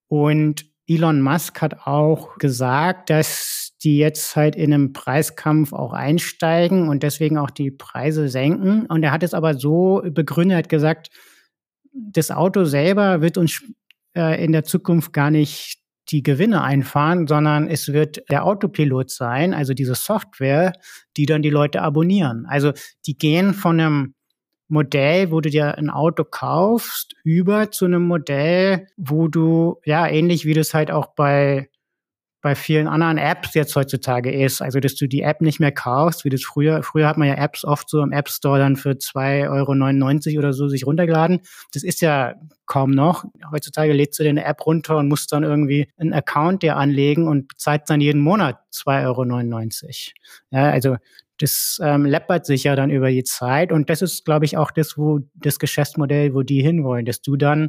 [0.08, 6.88] Und Elon Musk hat auch gesagt, dass die jetzt halt in einem Preiskampf auch einsteigen
[6.88, 8.86] und deswegen auch die Preise senken.
[8.86, 11.08] Und er hat es aber so begründet, gesagt,
[11.92, 13.62] das Auto selber wird uns
[14.14, 15.77] äh, in der Zukunft gar nicht
[16.10, 20.72] die Gewinne einfahren, sondern es wird der Autopilot sein, also diese Software,
[21.16, 22.46] die dann die Leute abonnieren.
[22.48, 22.72] Also
[23.06, 24.14] die gehen von einem
[24.68, 30.44] Modell, wo du dir ein Auto kaufst, über zu einem Modell, wo du, ja, ähnlich
[30.44, 31.68] wie das halt auch bei,
[32.40, 34.62] bei vielen anderen Apps jetzt heutzutage ist.
[34.62, 37.34] Also, dass du die App nicht mehr kaufst, wie das früher, früher hat man ja
[37.34, 41.40] Apps oft so im App Store dann für 2,99 Euro oder so sich runtergeladen.
[41.72, 42.34] Das ist ja
[42.66, 43.24] kaum noch.
[43.50, 47.26] Heutzutage lädst du dir eine App runter und musst dann irgendwie einen Account dir anlegen
[47.26, 49.96] und bezahlst dann jeden Monat 2,99 Euro.
[50.50, 50.96] Ja, also
[51.38, 54.70] das ähm, läppert sich ja dann über die Zeit und das ist, glaube ich, auch
[54.70, 57.68] das, wo das Geschäftsmodell, wo die hinwollen, dass du dann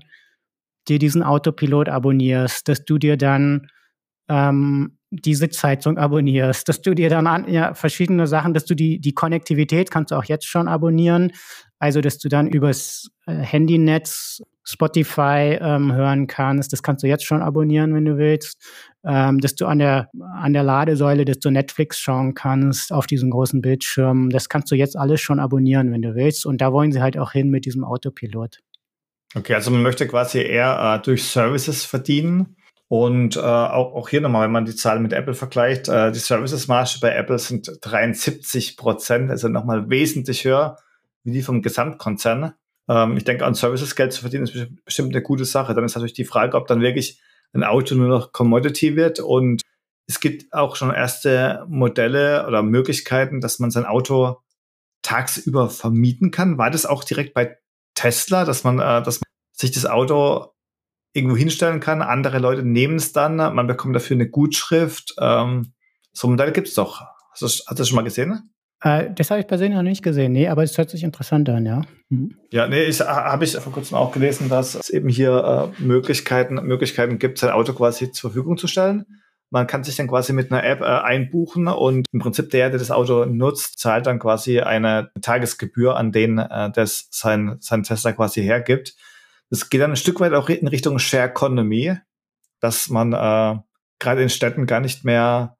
[0.88, 3.68] dir diesen Autopilot abonnierst, dass du dir dann
[4.30, 9.00] ähm, diese Zeitung abonnierst, dass du dir dann an, ja, verschiedene Sachen, dass du die,
[9.00, 11.32] die Konnektivität kannst du auch jetzt schon abonnieren.
[11.80, 16.72] Also, dass du dann übers äh, Handynetz Spotify ähm, hören kannst.
[16.74, 18.62] Das kannst du jetzt schon abonnieren, wenn du willst.
[19.04, 23.32] Ähm, dass du an der, an der Ladesäule, dass du Netflix schauen kannst auf diesen
[23.32, 24.30] großen Bildschirm.
[24.30, 26.46] Das kannst du jetzt alles schon abonnieren, wenn du willst.
[26.46, 28.60] Und da wollen sie halt auch hin mit diesem Autopilot.
[29.36, 32.56] Okay, also man möchte quasi eher äh, durch Services verdienen.
[32.89, 36.19] Und äh, auch, auch hier nochmal, wenn man die Zahlen mit Apple vergleicht, äh, die
[36.19, 40.78] Services-Marge bei Apple sind 73 Prozent, also nochmal wesentlich höher
[41.23, 42.54] wie die vom Gesamtkonzern.
[42.89, 45.73] Ähm, ich denke, an Services Geld zu verdienen ist bestimmt eine gute Sache.
[45.73, 47.21] Dann ist natürlich die Frage, ob dann wirklich
[47.54, 49.19] ein Auto nur noch Commodity wird.
[49.19, 49.62] Und
[50.08, 54.38] es gibt auch schon erste Modelle oder Möglichkeiten, dass man sein Auto
[55.04, 56.58] tagsüber vermieten kann.
[56.58, 57.58] War das auch direkt bei
[57.93, 60.54] Tesla, dass man, äh, dass man sich das Auto
[61.13, 65.15] irgendwo hinstellen kann, andere Leute nehmen es dann, man bekommt dafür eine Gutschrift.
[65.19, 65.74] Ähm,
[66.12, 67.02] so ein Modell gibt es doch.
[67.32, 68.52] Hast du, hast du das schon mal gesehen?
[68.82, 71.65] Äh, das habe ich persönlich noch nicht gesehen, nee, aber es hört sich interessant an,
[71.65, 71.82] ja.
[72.10, 72.36] Mhm.
[72.52, 76.56] Ja, nee, ich habe ich vor kurzem auch gelesen, dass es eben hier äh, Möglichkeiten,
[76.56, 79.06] Möglichkeiten gibt, sein Auto quasi zur Verfügung zu stellen.
[79.52, 82.80] Man kann sich dann quasi mit einer App äh, einbuchen und im Prinzip der, der
[82.80, 88.13] das Auto nutzt, zahlt dann quasi eine Tagesgebühr, an den äh, das sein, sein Tesla
[88.13, 88.95] quasi hergibt.
[89.50, 91.98] Das geht dann ein Stück weit auch in Richtung Share Economy,
[92.60, 93.60] dass man äh,
[94.00, 95.58] gerade in Städten gar nicht mehr,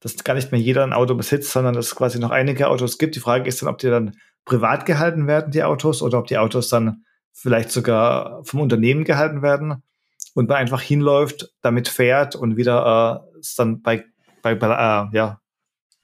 [0.00, 2.98] dass gar nicht mehr jeder ein Auto besitzt, sondern dass es quasi noch einige Autos
[2.98, 3.16] gibt.
[3.16, 6.38] Die Frage ist dann, ob die dann privat gehalten werden, die Autos, oder ob die
[6.38, 9.82] Autos dann vielleicht sogar vom Unternehmen gehalten werden
[10.34, 14.04] und man einfach hinläuft, damit fährt und wieder äh, es dann bei,
[14.42, 15.40] bei, bei äh, ja,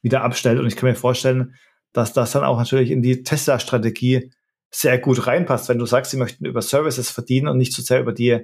[0.03, 0.61] wieder abstellt.
[0.61, 1.55] Und ich kann mir vorstellen,
[1.93, 4.33] dass das dann auch natürlich in die Tesla-Strategie
[4.75, 8.01] sehr gut reinpasst, wenn du sagst, sie möchten über Services verdienen und nicht so sehr
[8.01, 8.41] über die,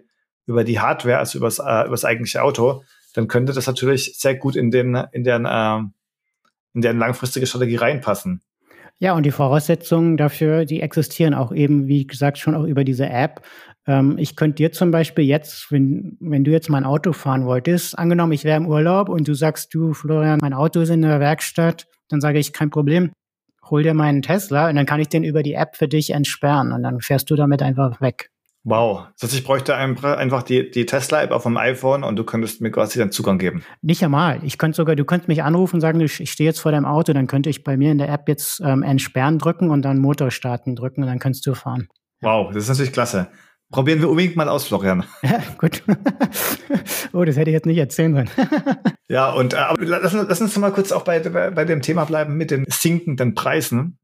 [0.46, 4.54] über die Hardware, also über äh, das eigentliche Auto, dann könnte das natürlich sehr gut
[4.54, 5.90] in den, in deren, äh,
[6.74, 8.42] in deren langfristige Strategie reinpassen.
[9.00, 13.08] Ja, und die Voraussetzungen dafür, die existieren auch eben, wie gesagt, schon auch über diese
[13.08, 13.42] App.
[13.86, 17.98] Ähm, ich könnte dir zum Beispiel jetzt, wenn, wenn du jetzt mein Auto fahren wolltest,
[17.98, 21.18] angenommen, ich wäre im Urlaub und du sagst, du, Florian, mein Auto ist in der
[21.18, 23.10] Werkstatt, dann sage ich, kein Problem
[23.70, 26.72] hol dir meinen Tesla und dann kann ich den über die App für dich entsperren
[26.72, 28.30] und dann fährst du damit einfach weg.
[28.62, 29.06] Wow.
[29.14, 32.70] Das heißt, ich bräuchte einfach die, die Tesla-App auf dem iPhone und du könntest mir
[32.70, 33.62] quasi dann Zugang geben.
[33.80, 34.40] Nicht einmal.
[34.44, 36.84] Ich könnte sogar, du könntest mich anrufen und sagen, ich, ich stehe jetzt vor deinem
[36.84, 39.98] Auto, dann könnte ich bei mir in der App jetzt ähm, entsperren drücken und dann
[39.98, 41.88] Motor starten drücken und dann kannst du fahren.
[42.20, 43.28] Wow, das ist natürlich klasse.
[43.70, 45.04] Probieren wir unbedingt mal aus, Florian.
[45.22, 45.82] Ja, gut.
[47.12, 48.30] oh, das hätte ich jetzt nicht erzählen sollen.
[49.08, 52.04] ja, und äh, aber lass, lass uns mal kurz auch bei, bei, bei dem Thema
[52.04, 53.98] bleiben mit den sinkenden Preisen.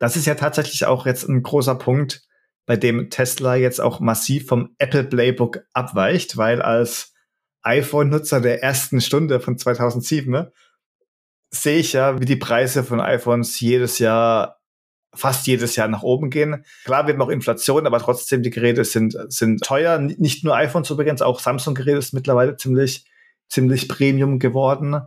[0.00, 2.22] Das ist ja tatsächlich auch jetzt ein großer Punkt,
[2.66, 7.14] bei dem Tesla jetzt auch massiv vom Apple Playbook abweicht, weil als
[7.62, 10.52] iPhone-Nutzer der ersten Stunde von 2007 ne,
[11.50, 14.59] sehe ich ja, wie die Preise von iPhones jedes Jahr
[15.14, 16.64] fast jedes Jahr nach oben gehen.
[16.84, 19.98] Klar, wir haben auch Inflation, aber trotzdem die Geräte sind, sind teuer.
[19.98, 23.04] Nicht nur iPhones übrigens, auch Samsung-Geräte ist mittlerweile ziemlich,
[23.48, 25.00] ziemlich Premium geworden.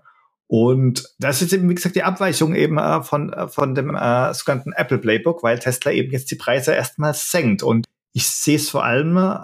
[0.47, 4.33] Und das ist eben, wie gesagt, die Abweichung eben äh, von, äh, von dem äh,
[4.33, 7.63] sogenannten Apple Playbook, weil Tesla eben jetzt die Preise erstmal senkt.
[7.63, 9.37] Und ich sehe es vor allem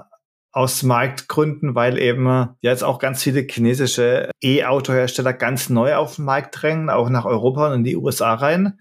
[0.51, 6.25] aus Marktgründen, weil eben ja jetzt auch ganz viele chinesische E-Auto-Hersteller ganz neu auf den
[6.25, 8.77] Markt drängen, auch nach Europa und in die USA rein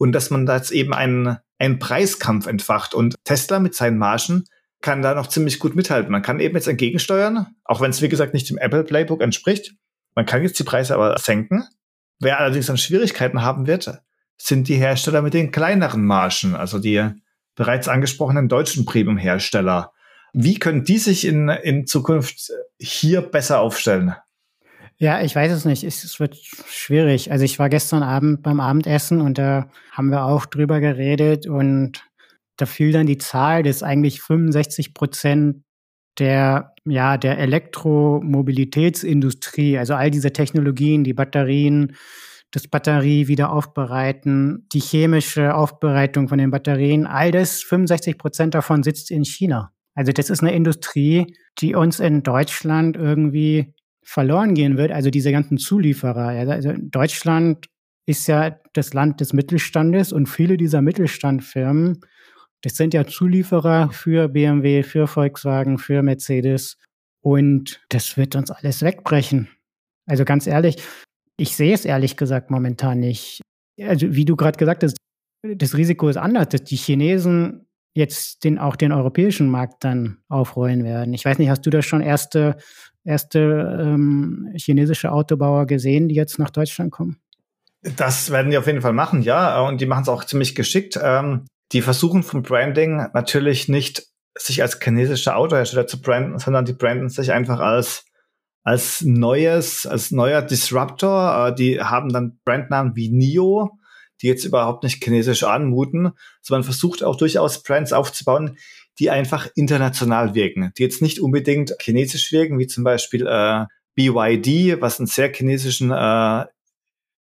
[0.00, 2.94] und dass man da jetzt eben einen, einen Preiskampf entfacht.
[2.94, 4.44] Und Tesla mit seinen Margen
[4.80, 6.10] kann da noch ziemlich gut mithalten.
[6.10, 9.74] Man kann eben jetzt entgegensteuern, auch wenn es wie gesagt nicht dem Apple Playbook entspricht.
[10.14, 11.64] Man kann jetzt die Preise aber senken.
[12.18, 14.00] Wer allerdings dann Schwierigkeiten haben wird,
[14.38, 17.06] sind die Hersteller mit den kleineren Margen, also die
[17.54, 19.92] bereits angesprochenen deutschen Premium-Hersteller.
[20.32, 24.14] Wie können die sich in, in Zukunft hier besser aufstellen?
[25.02, 25.82] Ja, ich weiß es nicht.
[25.82, 27.32] Es wird schwierig.
[27.32, 32.04] Also ich war gestern Abend beim Abendessen und da haben wir auch drüber geredet und
[32.58, 35.64] da fiel dann die Zahl, dass eigentlich 65 Prozent
[36.18, 41.96] der, ja, der Elektromobilitätsindustrie, also all diese Technologien, die Batterien,
[42.50, 48.82] das Batterie wieder aufbereiten, die chemische Aufbereitung von den Batterien, all das, 65 Prozent davon
[48.82, 49.72] sitzt in China.
[49.94, 53.72] Also das ist eine Industrie, die uns in Deutschland irgendwie
[54.10, 56.50] verloren gehen wird, also diese ganzen Zulieferer.
[56.50, 57.66] Also Deutschland
[58.06, 62.00] ist ja das Land des Mittelstandes und viele dieser Mittelstandfirmen,
[62.62, 66.76] das sind ja Zulieferer für BMW, für Volkswagen, für Mercedes
[67.22, 69.48] und das wird uns alles wegbrechen.
[70.06, 70.82] Also ganz ehrlich,
[71.36, 73.40] ich sehe es ehrlich gesagt momentan nicht.
[73.80, 74.96] also wie du gerade gesagt hast,
[75.42, 80.82] das Risiko ist anders, dass die Chinesen jetzt den, auch den europäischen Markt dann aufrollen
[80.82, 81.14] werden.
[81.14, 82.56] Ich weiß nicht, hast du da schon erste,
[83.04, 87.18] erste ähm, chinesische Autobauer gesehen, die jetzt nach Deutschland kommen?
[87.82, 89.60] Das werden die auf jeden Fall machen, ja.
[89.62, 90.98] Und die machen es auch ziemlich geschickt.
[91.02, 96.72] Ähm, die versuchen vom Branding natürlich nicht sich als chinesischer Autohersteller zu branden, sondern die
[96.72, 98.04] branden sich einfach als
[98.62, 101.48] als neues, als neuer Disruptor.
[101.48, 103.70] Äh, die haben dann Brandnamen wie NIO,
[104.20, 108.58] die jetzt überhaupt nicht chinesisch anmuten, sondern versucht auch durchaus Brands aufzubauen,
[109.00, 114.80] die einfach international wirken, die jetzt nicht unbedingt chinesisch wirken, wie zum Beispiel äh, BYD,
[114.82, 116.44] was einen sehr chinesischen äh,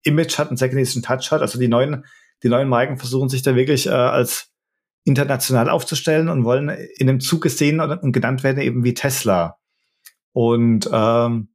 [0.02, 1.42] Image hat, einen sehr chinesischen Touch hat.
[1.42, 2.04] Also die neuen,
[2.42, 4.52] die neuen Marken versuchen sich da wirklich äh, als
[5.04, 9.60] international aufzustellen und wollen in einem Zuge sehen und, und genannt werden eben wie Tesla.
[10.34, 11.50] Und ähm,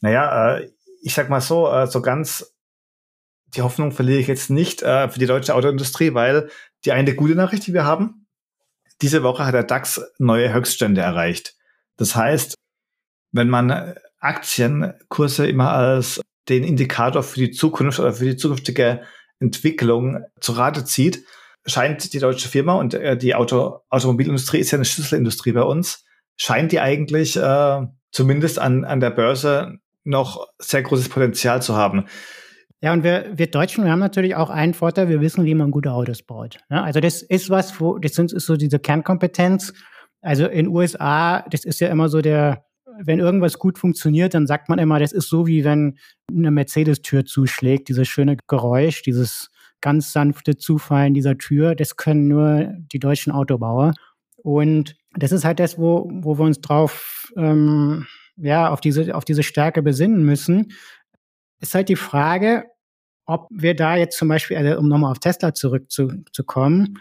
[0.00, 0.70] naja, äh,
[1.02, 2.54] ich sag mal so, äh, so ganz
[3.56, 6.50] die Hoffnung verliere ich jetzt nicht äh, für die deutsche Autoindustrie, weil
[6.84, 8.19] die eine gute Nachricht, die wir haben,
[9.02, 11.54] diese Woche hat der DAX neue Höchststände erreicht.
[11.96, 12.54] Das heißt,
[13.32, 19.02] wenn man Aktienkurse immer als den Indikator für die Zukunft oder für die zukünftige
[19.38, 21.24] Entwicklung zu Rate zieht,
[21.66, 26.04] scheint die deutsche Firma und äh, die Auto Automobilindustrie ist ja eine Schlüsselindustrie bei uns,
[26.36, 32.06] scheint die eigentlich äh, zumindest an, an der Börse noch sehr großes Potenzial zu haben.
[32.82, 35.70] Ja, und wir, wir Deutschen, wir haben natürlich auch einen Vorteil, wir wissen, wie man
[35.70, 36.58] gute Autos baut.
[36.70, 39.74] Ja, also das ist was, wo, das sind, ist so diese Kernkompetenz.
[40.22, 42.64] Also in USA, das ist ja immer so der,
[43.02, 45.98] wenn irgendwas gut funktioniert, dann sagt man immer, das ist so wie wenn
[46.30, 52.72] eine Mercedes-Tür zuschlägt, dieses schöne Geräusch, dieses ganz sanfte Zufallen dieser Tür, das können nur
[52.92, 53.92] die deutschen Autobauer.
[54.36, 59.24] Und das ist halt das, wo, wo wir uns drauf, ähm, ja, auf diese, auf
[59.24, 60.72] diese Stärke besinnen müssen.
[61.60, 62.64] Ist halt die Frage,
[63.26, 66.98] ob wir da jetzt zum Beispiel, also um nochmal auf Tesla zurückzukommen,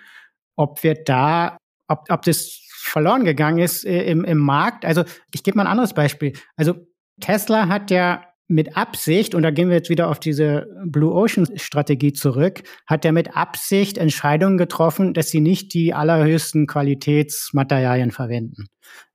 [0.55, 4.85] ob wir da, ob, ob das verloren gegangen ist äh, im, im Markt.
[4.85, 6.33] Also ich gebe mal ein anderes Beispiel.
[6.55, 6.75] Also
[7.19, 11.47] Tesla hat ja mit Absicht, und da gehen wir jetzt wieder auf diese Blue Ocean
[11.57, 18.65] Strategie zurück, hat er mit Absicht Entscheidungen getroffen, dass sie nicht die allerhöchsten Qualitätsmaterialien verwenden.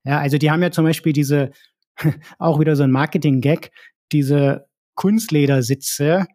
[0.05, 1.51] Ja, also die haben ja zum Beispiel diese,
[2.39, 3.71] auch wieder so ein Marketing-Gag,
[4.13, 6.25] diese Kunstledersitze,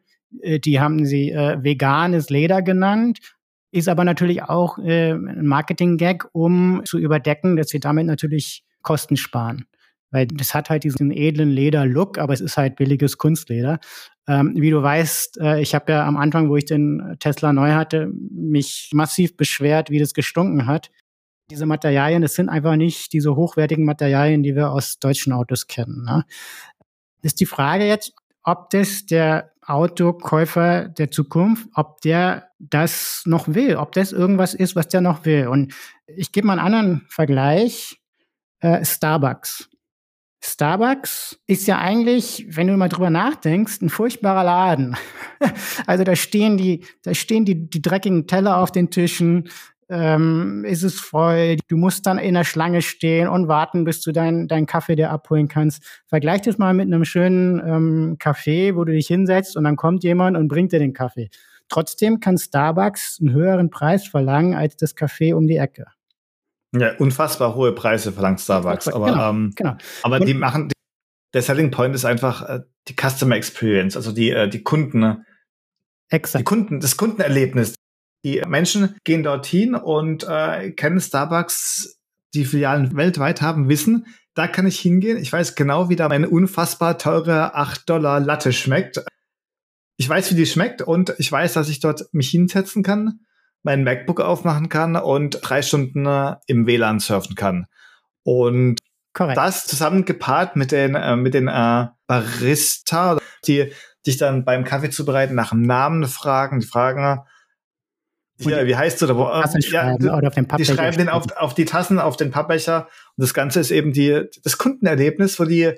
[0.40, 3.18] äh, die haben sie äh, veganes Leder genannt,
[3.73, 9.16] ist aber natürlich auch äh, ein Marketing-Gag, um zu überdecken, dass sie damit natürlich Kosten
[9.16, 9.66] sparen
[10.11, 13.79] weil das hat halt diesen edlen Leder-Look, aber es ist halt billiges Kunstleder.
[14.27, 17.73] Ähm, wie du weißt, äh, ich habe ja am Anfang, wo ich den Tesla neu
[17.73, 20.90] hatte, mich massiv beschwert, wie das gestunken hat.
[21.51, 26.05] Diese Materialien, das sind einfach nicht diese hochwertigen Materialien, die wir aus deutschen Autos kennen.
[26.05, 26.25] Ne?
[27.23, 33.76] Ist die Frage jetzt, ob das der Autokäufer der Zukunft, ob der das noch will,
[33.76, 35.46] ob das irgendwas ist, was der noch will.
[35.46, 35.74] Und
[36.07, 38.00] ich gebe mal einen anderen Vergleich.
[38.61, 39.70] Äh, Starbucks.
[40.42, 44.96] Starbucks ist ja eigentlich, wenn du mal drüber nachdenkst, ein furchtbarer Laden.
[45.87, 49.50] also da stehen die, da stehen die, die dreckigen Teller auf den Tischen,
[49.90, 54.12] ähm, ist es voll, du musst dann in der Schlange stehen und warten, bis du
[54.12, 55.83] deinen dein Kaffee dir abholen kannst.
[56.07, 60.05] Vergleich das mal mit einem schönen ähm, Café, wo du dich hinsetzt und dann kommt
[60.05, 61.29] jemand und bringt dir den Kaffee.
[61.68, 65.87] Trotzdem kann Starbucks einen höheren Preis verlangen als das Café um die Ecke.
[66.72, 68.88] Ja, unfassbar hohe Preise verlangt Starbucks.
[68.88, 69.76] Aber, genau, ähm, genau.
[70.05, 70.74] aber die machen, die,
[71.35, 75.00] der Selling Point ist einfach äh, die Customer Experience, also die, äh, die Kunden.
[75.00, 75.24] Ne?
[76.11, 76.40] Exakt.
[76.40, 77.74] Die Kunden, das Kundenerlebnis.
[78.24, 81.98] Die Menschen gehen dorthin und äh, kennen Starbucks,
[82.35, 85.18] die Filialen weltweit haben, wissen, da kann ich hingehen.
[85.18, 89.02] Ich weiß genau, wie da meine unfassbar teure 8 Dollar Latte schmeckt.
[89.96, 93.20] Ich weiß, wie die schmeckt und ich weiß, dass ich dort mich hinsetzen kann
[93.62, 97.66] mein MacBook aufmachen kann und drei Stunden äh, im WLAN surfen kann.
[98.22, 98.78] Und
[99.12, 99.37] Correct.
[99.37, 103.72] das zusammen gepaart mit den, äh, mit den äh, Barista, die
[104.06, 107.21] dich dann beim Kaffee zubereiten nach dem Namen fragen, die fragen,
[108.43, 109.45] hier, wie heißt du da?
[109.45, 112.88] Äh, ja, die, die schreiben den auf, auf die Tassen, auf den Pappbecher.
[113.17, 115.73] Und das Ganze ist eben die, das Kundenerlebnis, wo die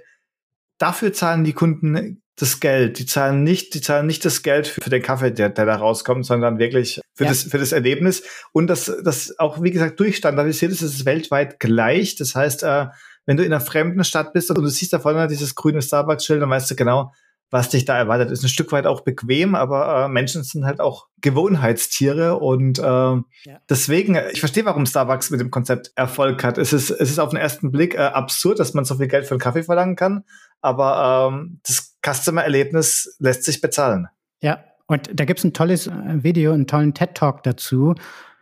[0.78, 2.98] dafür zahlen die Kunden das Geld.
[2.98, 6.24] Die zahlen nicht, die zahlen nicht das Geld für, den Kaffee, der, der da rauskommt,
[6.26, 7.30] sondern wirklich für ja.
[7.30, 8.22] das, für das Erlebnis.
[8.52, 12.16] Und das, das auch, wie gesagt, durchstandardisiert ist, ist es weltweit gleich.
[12.16, 12.86] Das heißt, äh,
[13.26, 16.42] wenn du in einer fremden Stadt bist und du siehst da vorne dieses grüne Starbucks-Schild,
[16.42, 17.12] dann weißt du genau,
[17.52, 18.30] was dich da erwartet.
[18.30, 22.82] Ist ein Stück weit auch bequem, aber äh, Menschen sind halt auch Gewohnheitstiere und äh,
[22.82, 23.22] ja.
[23.68, 26.56] deswegen, ich verstehe, warum Starbucks mit dem Konzept Erfolg hat.
[26.56, 29.26] Es ist, es ist auf den ersten Blick äh, absurd, dass man so viel Geld
[29.26, 30.24] für einen Kaffee verlangen kann,
[30.62, 34.08] aber ähm, das Customer-Erlebnis lässt sich bezahlen.
[34.42, 35.92] Ja, und da gibt's ein tolles äh,
[36.24, 37.94] Video, einen tollen TED-Talk dazu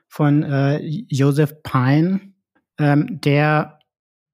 [0.06, 2.20] von äh, Joseph Pine,
[2.78, 3.80] ähm, der,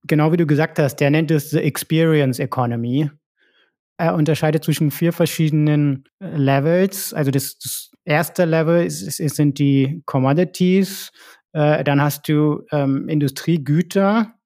[0.04, 3.10] genau wie du gesagt hast, der nennt es The Experience Economy.
[3.98, 7.14] Er unterscheidet zwischen vier verschiedenen äh, Levels.
[7.14, 11.10] Also das, das erste Level ist, ist, sind die Commodities,
[11.52, 14.36] äh, dann hast du ähm, Industriegüter,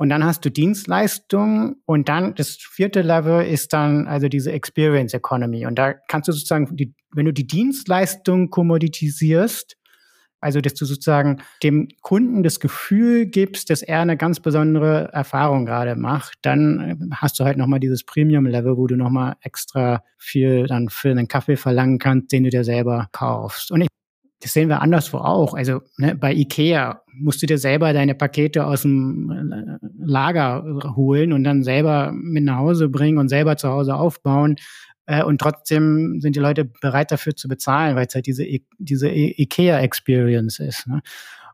[0.00, 5.12] und dann hast du Dienstleistungen und dann das vierte Level ist dann also diese Experience
[5.12, 5.66] Economy.
[5.66, 9.76] Und da kannst du sozusagen, die, wenn du die Dienstleistung kommoditisierst,
[10.40, 15.66] also dass du sozusagen dem Kunden das Gefühl gibst, dass er eine ganz besondere Erfahrung
[15.66, 20.66] gerade macht, dann äh, hast du halt nochmal dieses Premium-Level, wo du nochmal extra viel
[20.66, 23.70] dann für einen Kaffee verlangen kannst, den du dir selber kaufst.
[23.70, 23.88] Und ich
[24.40, 25.54] das sehen wir anderswo auch.
[25.54, 31.32] Also ne, bei Ikea musst du dir selber deine Pakete aus dem äh, Lager holen
[31.32, 34.56] und dann selber mit nach Hause bringen und selber zu Hause aufbauen.
[35.08, 38.46] Äh, und trotzdem sind die Leute bereit dafür zu bezahlen, weil es halt diese,
[38.78, 40.86] diese Ikea-Experience ist.
[40.86, 41.00] Ne?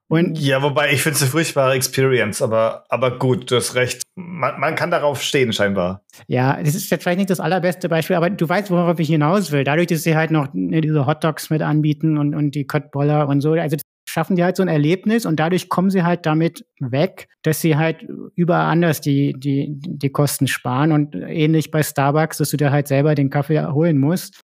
[0.08, 4.02] Und ja, wobei ich finde es eine furchtbare Experience, aber, aber gut, du hast recht.
[4.16, 6.02] Man, man kann darauf stehen, scheinbar.
[6.26, 9.50] Ja, das ist jetzt vielleicht nicht das allerbeste Beispiel, aber du weißt, worauf ich hinaus
[9.50, 9.64] will.
[9.64, 13.40] Dadurch, dass sie halt noch ne, diese Hotdogs mit anbieten und, und die Köttboller und
[13.40, 13.76] so, also
[14.14, 17.76] schaffen die halt so ein Erlebnis und dadurch kommen sie halt damit weg, dass sie
[17.76, 18.06] halt
[18.36, 22.86] überall anders die, die, die Kosten sparen und ähnlich bei Starbucks, dass du dir halt
[22.86, 24.40] selber den Kaffee holen musst.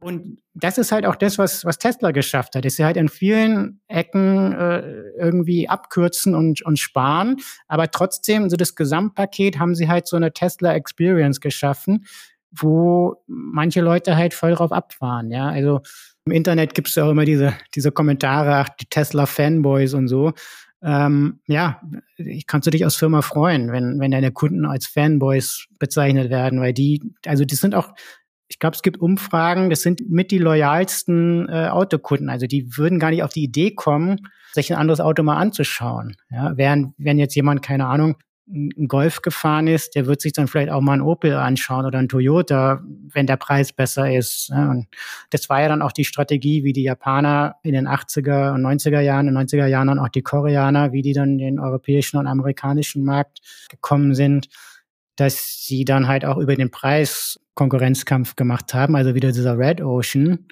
[0.00, 3.08] Und das ist halt auch das, was, was Tesla geschafft hat, dass sie halt in
[3.08, 4.82] vielen Ecken äh,
[5.18, 10.32] irgendwie abkürzen und, und sparen, aber trotzdem, so das Gesamtpaket haben sie halt so eine
[10.32, 12.06] Tesla Experience geschaffen,
[12.52, 15.48] wo manche Leute halt voll drauf abfahren, ja.
[15.48, 15.80] Also
[16.26, 20.32] im Internet gibt es ja auch immer diese, diese Kommentare, ach, die Tesla-Fanboys und so.
[20.82, 21.80] Ähm, ja,
[22.46, 26.72] kannst du dich als Firma freuen, wenn, wenn deine Kunden als Fanboys bezeichnet werden, weil
[26.72, 27.94] die, also die sind auch
[28.48, 32.30] ich glaube, es gibt Umfragen, das sind mit die loyalsten äh, Autokunden.
[32.30, 36.16] Also die würden gar nicht auf die Idee kommen, sich ein anderes Auto mal anzuschauen.
[36.30, 38.16] Ja, während, wenn jetzt jemand, keine Ahnung,
[38.48, 41.98] ein Golf gefahren ist, der wird sich dann vielleicht auch mal ein Opel anschauen oder
[41.98, 42.80] ein Toyota,
[43.12, 44.48] wenn der Preis besser ist.
[44.50, 44.86] Ja, und
[45.30, 49.00] das war ja dann auch die Strategie, wie die Japaner in den 80er und 90er
[49.00, 52.18] Jahren, in den 90er Jahren dann auch die Koreaner, wie die dann in den europäischen
[52.18, 54.48] und amerikanischen Markt gekommen sind
[55.16, 59.80] dass sie dann halt auch über den Preis Konkurrenzkampf gemacht haben, also wieder dieser Red
[59.80, 60.46] Ocean.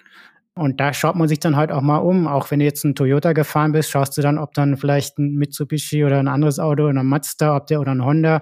[0.57, 2.29] Und da schaut man sich dann halt auch mal um.
[2.29, 5.35] Auch wenn du jetzt ein Toyota gefahren bist, schaust du dann, ob dann vielleicht ein
[5.35, 8.41] Mitsubishi oder ein anderes Auto oder ein Mazda, ob der oder ein Honda,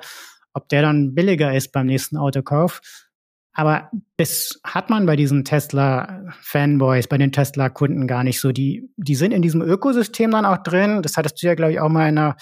[0.52, 2.80] ob der dann billiger ist beim nächsten Autokauf.
[3.54, 8.52] Aber das hat man bei diesen Tesla-Fanboys, bei den Tesla-Kunden gar nicht so.
[8.52, 11.02] Die, die sind in diesem Ökosystem dann auch drin.
[11.02, 12.36] Das hattest du ja, glaube ich, auch mal in einer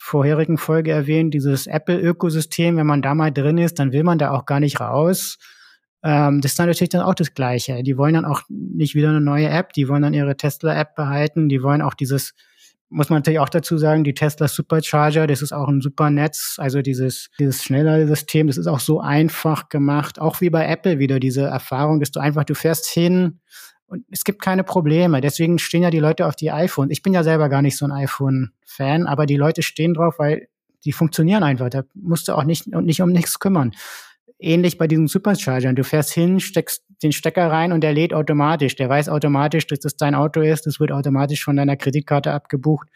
[0.00, 4.32] vorherigen Folge erwähnt, dieses Apple-Ökosystem, wenn man da mal drin ist, dann will man da
[4.32, 5.38] auch gar nicht raus.
[6.02, 7.82] Ähm, das ist dann natürlich dann auch das Gleiche.
[7.82, 11.48] Die wollen dann auch nicht wieder eine neue App, die wollen dann ihre Tesla-App behalten,
[11.48, 12.34] die wollen auch dieses,
[12.88, 16.56] muss man natürlich auch dazu sagen, die Tesla Supercharger, das ist auch ein super Netz,
[16.58, 20.98] also dieses, dieses schnellere System, das ist auch so einfach gemacht, auch wie bei Apple
[20.98, 23.40] wieder diese Erfahrung, dass du einfach, du fährst hin,
[23.92, 25.20] und es gibt keine Probleme.
[25.20, 26.90] Deswegen stehen ja die Leute auf die iPhones.
[26.92, 30.48] Ich bin ja selber gar nicht so ein iPhone-Fan, aber die Leute stehen drauf, weil
[30.86, 31.68] die funktionieren einfach.
[31.68, 33.72] Da musst du auch nicht, nicht um nichts kümmern.
[34.42, 35.76] Ähnlich bei diesen Superchargern.
[35.76, 38.76] Du fährst hin, steckst den Stecker rein und der lädt automatisch.
[38.76, 40.66] Der weiß automatisch, dass das dein Auto ist.
[40.66, 42.88] Das wird automatisch von deiner Kreditkarte abgebucht.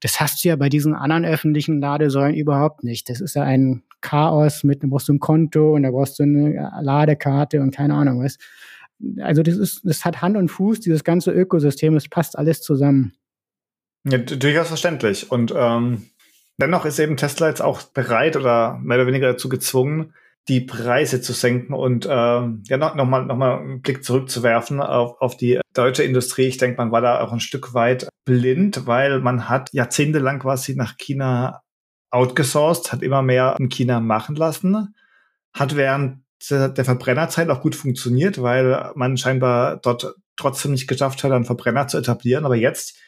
[0.00, 3.08] Das hast du ja bei diesen anderen öffentlichen Ladesäulen überhaupt nicht.
[3.08, 6.24] Das ist ja ein Chaos mit, da brauchst du ein Konto und da brauchst du
[6.24, 8.38] eine Ladekarte und keine Ahnung was
[9.20, 13.12] also das ist, das hat Hand und Fuß, dieses ganze Ökosystem, es passt alles zusammen.
[14.04, 15.30] Ja, durchaus verständlich.
[15.30, 16.10] Und ähm,
[16.58, 20.12] dennoch ist eben Tesla jetzt auch bereit oder mehr oder weniger dazu gezwungen,
[20.48, 24.80] die Preise zu senken und ähm, ja noch, noch, mal, noch mal einen Blick zurückzuwerfen
[24.80, 26.44] auf, auf die deutsche Industrie.
[26.44, 30.74] Ich denke, man war da auch ein Stück weit blind, weil man hat jahrzehntelang quasi
[30.76, 31.62] nach China
[32.10, 34.94] outgesourced, hat immer mehr in China machen lassen,
[35.52, 41.32] hat während der Verbrennerzeit auch gut funktioniert, weil man scheinbar dort trotzdem nicht geschafft hat,
[41.32, 42.44] einen Verbrenner zu etablieren.
[42.44, 42.98] Aber jetzt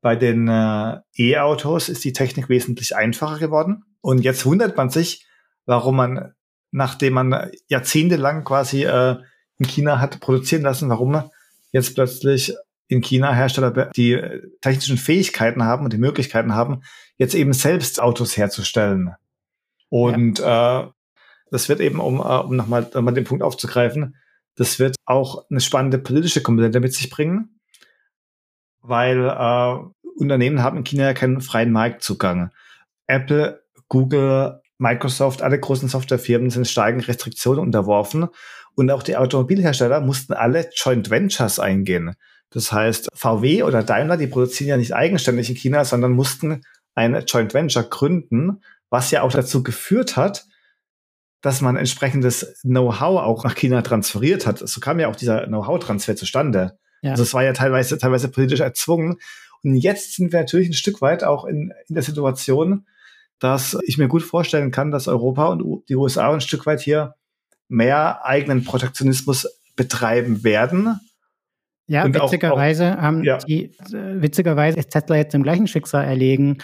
[0.00, 3.84] bei den äh, E-Autos ist die Technik wesentlich einfacher geworden.
[4.00, 5.26] Und jetzt wundert man sich,
[5.66, 6.34] warum man,
[6.70, 9.16] nachdem man jahrzehntelang quasi äh,
[9.58, 11.30] in China hat produzieren lassen, warum
[11.72, 12.54] jetzt plötzlich
[12.88, 14.20] in China Hersteller die
[14.60, 16.82] technischen Fähigkeiten haben und die Möglichkeiten haben,
[17.18, 19.14] jetzt eben selbst Autos herzustellen.
[19.90, 20.82] Und ja.
[20.82, 20.88] äh,
[21.50, 24.16] das wird eben, um, uh, um nochmal um den Punkt aufzugreifen,
[24.56, 27.60] das wird auch eine spannende politische Komponente mit sich bringen,
[28.80, 32.50] weil äh, Unternehmen haben in China ja keinen freien Marktzugang.
[33.06, 38.28] Apple, Google, Microsoft, alle großen Softwarefirmen sind starken Restriktionen unterworfen
[38.74, 42.14] und auch die Automobilhersteller mussten alle Joint Ventures eingehen.
[42.50, 46.62] Das heißt, VW oder Daimler, die produzieren ja nicht eigenständig in China, sondern mussten
[46.94, 50.46] eine Joint Venture gründen, was ja auch dazu geführt hat,
[51.40, 54.58] dass man entsprechendes Know-how auch nach China transferiert hat.
[54.58, 56.78] So kam ja auch dieser Know-how-Transfer zustande.
[57.02, 57.12] Ja.
[57.12, 59.18] Also es war ja teilweise, teilweise politisch erzwungen.
[59.62, 62.86] Und jetzt sind wir natürlich ein Stück weit auch in, in der Situation,
[63.38, 67.14] dass ich mir gut vorstellen kann, dass Europa und die USA ein Stück weit hier
[67.68, 70.98] mehr eigenen Protektionismus betreiben werden.
[71.86, 73.38] Ja, und witzigerweise auch, auch, haben ja.
[73.38, 76.58] die, äh, witzigerweise ist Tesla jetzt im gleichen Schicksal erlegen.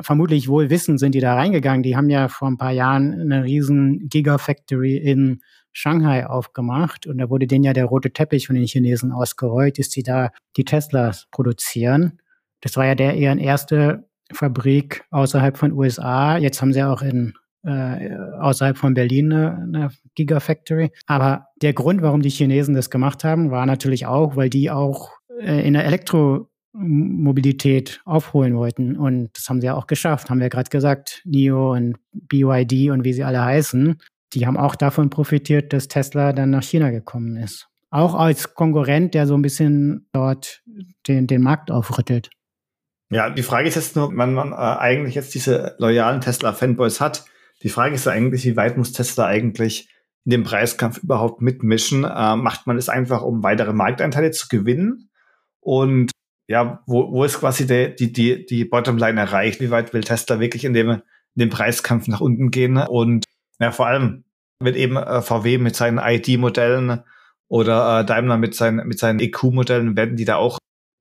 [0.00, 1.82] Vermutlich wohl wissen sind die da reingegangen.
[1.82, 5.40] Die haben ja vor ein paar Jahren eine riesen Gigafactory in
[5.72, 9.88] Shanghai aufgemacht und da wurde denen ja der rote Teppich von den Chinesen ausgerollt, dass
[9.88, 12.20] die da die Teslas produzieren.
[12.60, 16.38] Das war ja der eher erste Fabrik außerhalb von USA.
[16.38, 20.90] Jetzt haben sie auch in äh, außerhalb von Berlin eine, eine Gigafactory.
[21.06, 25.10] Aber der Grund, warum die Chinesen das gemacht haben, war natürlich auch, weil die auch
[25.40, 28.96] äh, in der Elektromobilität aufholen wollten.
[28.96, 31.22] Und das haben sie ja auch geschafft, haben wir gerade gesagt.
[31.24, 33.98] NIO und BYD und wie sie alle heißen,
[34.34, 37.66] die haben auch davon profitiert, dass Tesla dann nach China gekommen ist.
[37.90, 40.62] Auch als Konkurrent, der so ein bisschen dort
[41.06, 42.30] den, den Markt aufrüttelt.
[43.10, 47.24] Ja, die Frage ist jetzt nur, wenn man äh, eigentlich jetzt diese loyalen Tesla-Fanboys hat,
[47.62, 49.88] die Frage ist eigentlich, wie weit muss Tesla eigentlich
[50.24, 52.04] in dem Preiskampf überhaupt mitmischen?
[52.04, 55.10] Äh, macht man es einfach, um weitere Markteinteile zu gewinnen?
[55.60, 56.10] Und
[56.48, 59.60] ja, wo, wo ist quasi der, die, die, die Bottomline erreicht?
[59.60, 61.00] Wie weit will Tesla wirklich in dem, in
[61.34, 62.76] dem Preiskampf nach unten gehen?
[62.76, 63.24] Und
[63.58, 64.24] ja, vor allem
[64.60, 67.02] wird eben äh, VW mit seinen ID-Modellen
[67.48, 70.58] oder äh, Daimler mit seinen, mit seinen EQ-Modellen, werden die da auch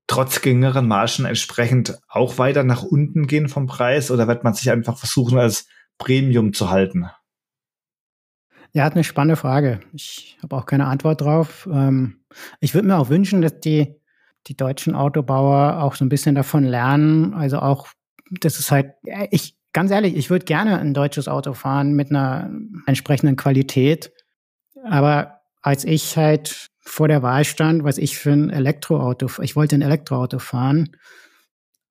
[0.08, 4.72] trotz geringeren Margen entsprechend auch weiter nach unten gehen vom Preis oder wird man sich
[4.72, 7.10] einfach versuchen, als Premium zu halten?
[8.74, 9.80] Ja, hat eine spannende Frage.
[9.94, 11.68] Ich habe auch keine Antwort drauf.
[11.72, 12.22] Ähm,
[12.60, 13.96] ich würde mir auch wünschen, dass die,
[14.48, 17.34] die deutschen Autobauer auch so ein bisschen davon lernen.
[17.34, 17.88] Also auch,
[18.30, 18.94] das ist halt,
[19.32, 22.52] ich, ganz ehrlich, ich würde gerne ein deutsches Auto fahren mit einer
[22.86, 24.12] entsprechenden Qualität.
[24.84, 29.76] Aber als ich halt vor der Wahl stand, was ich für ein Elektroauto, ich wollte
[29.76, 30.96] ein Elektroauto fahren.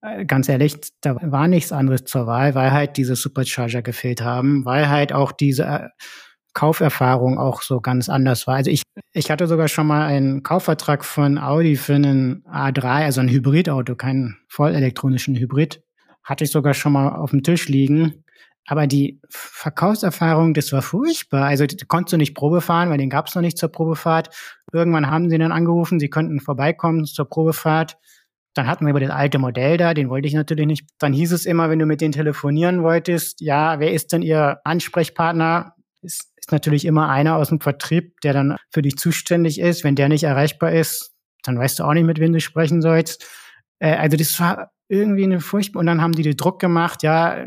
[0.02, 4.64] Äh, ganz ehrlich, da war nichts anderes zur Wahl, weil halt diese Supercharger gefehlt haben,
[4.64, 5.88] weil halt auch diese äh,
[6.54, 8.56] Kauferfahrung auch so ganz anders war.
[8.56, 8.82] Also ich,
[9.12, 13.94] ich hatte sogar schon mal einen Kaufvertrag von Audi für einen A3, also ein Hybridauto,
[13.94, 15.82] keinen vollelektronischen Hybrid.
[16.24, 18.24] Hatte ich sogar schon mal auf dem Tisch liegen.
[18.66, 21.44] Aber die Verkaufserfahrung, das war furchtbar.
[21.44, 24.30] Also konntest du nicht Probe fahren, weil den gab es noch nicht zur Probefahrt.
[24.72, 27.96] Irgendwann haben sie dann angerufen, sie könnten vorbeikommen zur Probefahrt.
[28.54, 30.88] Dann hatten wir aber das alte Modell da, den wollte ich natürlich nicht.
[30.98, 34.60] Dann hieß es immer, wenn du mit denen telefonieren wolltest, ja, wer ist denn ihr
[34.64, 35.74] Ansprechpartner?
[36.02, 39.84] Ist, ist natürlich immer einer aus dem Vertrieb, der dann für dich zuständig ist.
[39.84, 41.12] Wenn der nicht erreichbar ist,
[41.44, 43.28] dann weißt du auch nicht, mit wem du sprechen sollst.
[43.78, 45.76] Äh, also das war irgendwie eine Furcht.
[45.76, 47.44] Und dann haben die den Druck gemacht, ja,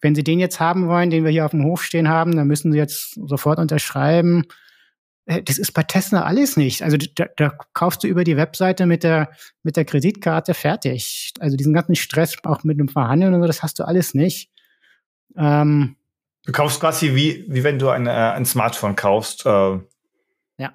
[0.00, 2.46] wenn Sie den jetzt haben wollen, den wir hier auf dem Hof stehen haben, dann
[2.46, 4.44] müssen Sie jetzt sofort unterschreiben.
[5.26, 6.82] Äh, das ist bei Tesla alles nicht.
[6.82, 9.30] Also da, da kaufst du über die Webseite mit der,
[9.62, 11.32] mit der Kreditkarte fertig.
[11.38, 14.50] Also diesen ganzen Stress auch mit dem Verhandeln und so, das hast du alles nicht.
[15.36, 15.96] Ähm,
[16.46, 19.46] du kaufst quasi wie, wie wenn du ein, äh, ein Smartphone kaufst.
[19.46, 19.78] Äh,
[20.58, 20.74] ja.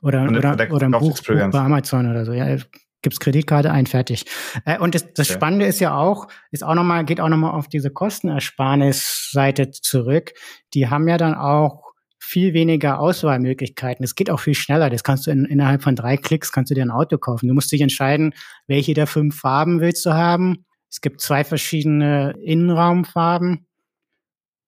[0.00, 2.32] Oder, oder, oder ein Buch, Buch bei Amazon oder so.
[2.32, 2.56] Ja,
[3.02, 4.24] gibt's Kreditkarte ein, fertig.
[4.64, 5.38] Äh, und das, das okay.
[5.38, 10.32] Spannende ist ja auch, ist auch nochmal, geht auch nochmal auf diese Kostenersparnis-Seite zurück.
[10.74, 14.04] Die haben ja dann auch viel weniger Auswahlmöglichkeiten.
[14.04, 14.90] Es geht auch viel schneller.
[14.90, 17.48] Das kannst du in, innerhalb von drei Klicks kannst du dir ein Auto kaufen.
[17.48, 18.34] Du musst dich entscheiden,
[18.66, 20.64] welche der fünf Farben willst du haben.
[20.90, 23.66] Es gibt zwei verschiedene Innenraumfarben.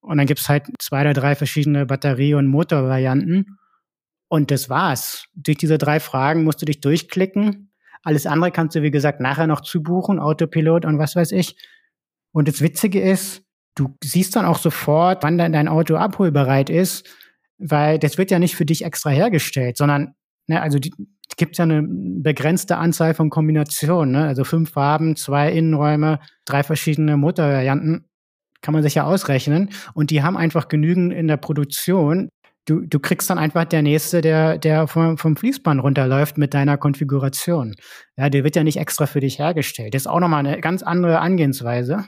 [0.00, 3.58] Und dann gibt's halt zwei oder drei verschiedene Batterie- und Motorvarianten.
[4.28, 5.26] Und das war's.
[5.34, 7.71] Durch diese drei Fragen musst du dich durchklicken
[8.02, 11.56] alles andere kannst du, wie gesagt, nachher noch zubuchen, Autopilot und was weiß ich.
[12.32, 13.42] Und das Witzige ist,
[13.74, 17.08] du siehst dann auch sofort, wann dann dein Auto abholbereit ist,
[17.58, 20.14] weil das wird ja nicht für dich extra hergestellt, sondern,
[20.48, 20.92] ne, also die,
[21.36, 24.26] gibt ja eine begrenzte Anzahl von Kombinationen, ne?
[24.26, 28.04] also fünf Farben, zwei Innenräume, drei verschiedene Motorvarianten,
[28.60, 29.70] kann man sich ja ausrechnen.
[29.94, 32.28] Und die haben einfach genügend in der Produktion,
[32.66, 36.76] du, du kriegst dann einfach der nächste, der, der vom, vom Fließband runterläuft mit deiner
[36.76, 37.74] Konfiguration.
[38.16, 39.94] Ja, der wird ja nicht extra für dich hergestellt.
[39.94, 42.06] Das ist auch nochmal eine ganz andere Angehensweise.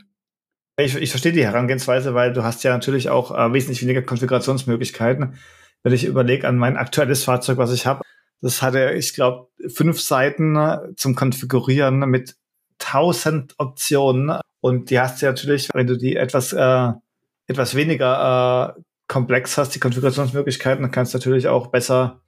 [0.77, 5.35] Ich, ich verstehe die Herangehensweise, weil du hast ja natürlich auch äh, wesentlich weniger Konfigurationsmöglichkeiten.
[5.83, 8.03] Wenn ich überlege an mein aktuelles Fahrzeug, was ich habe,
[8.41, 12.37] das hatte, ich glaube, fünf Seiten äh, zum Konfigurieren mit
[12.79, 14.41] tausend Optionen.
[14.61, 16.93] Und die hast du natürlich, wenn du die etwas äh,
[17.47, 22.23] etwas weniger äh, komplex hast, die Konfigurationsmöglichkeiten, dann kannst du natürlich auch besser,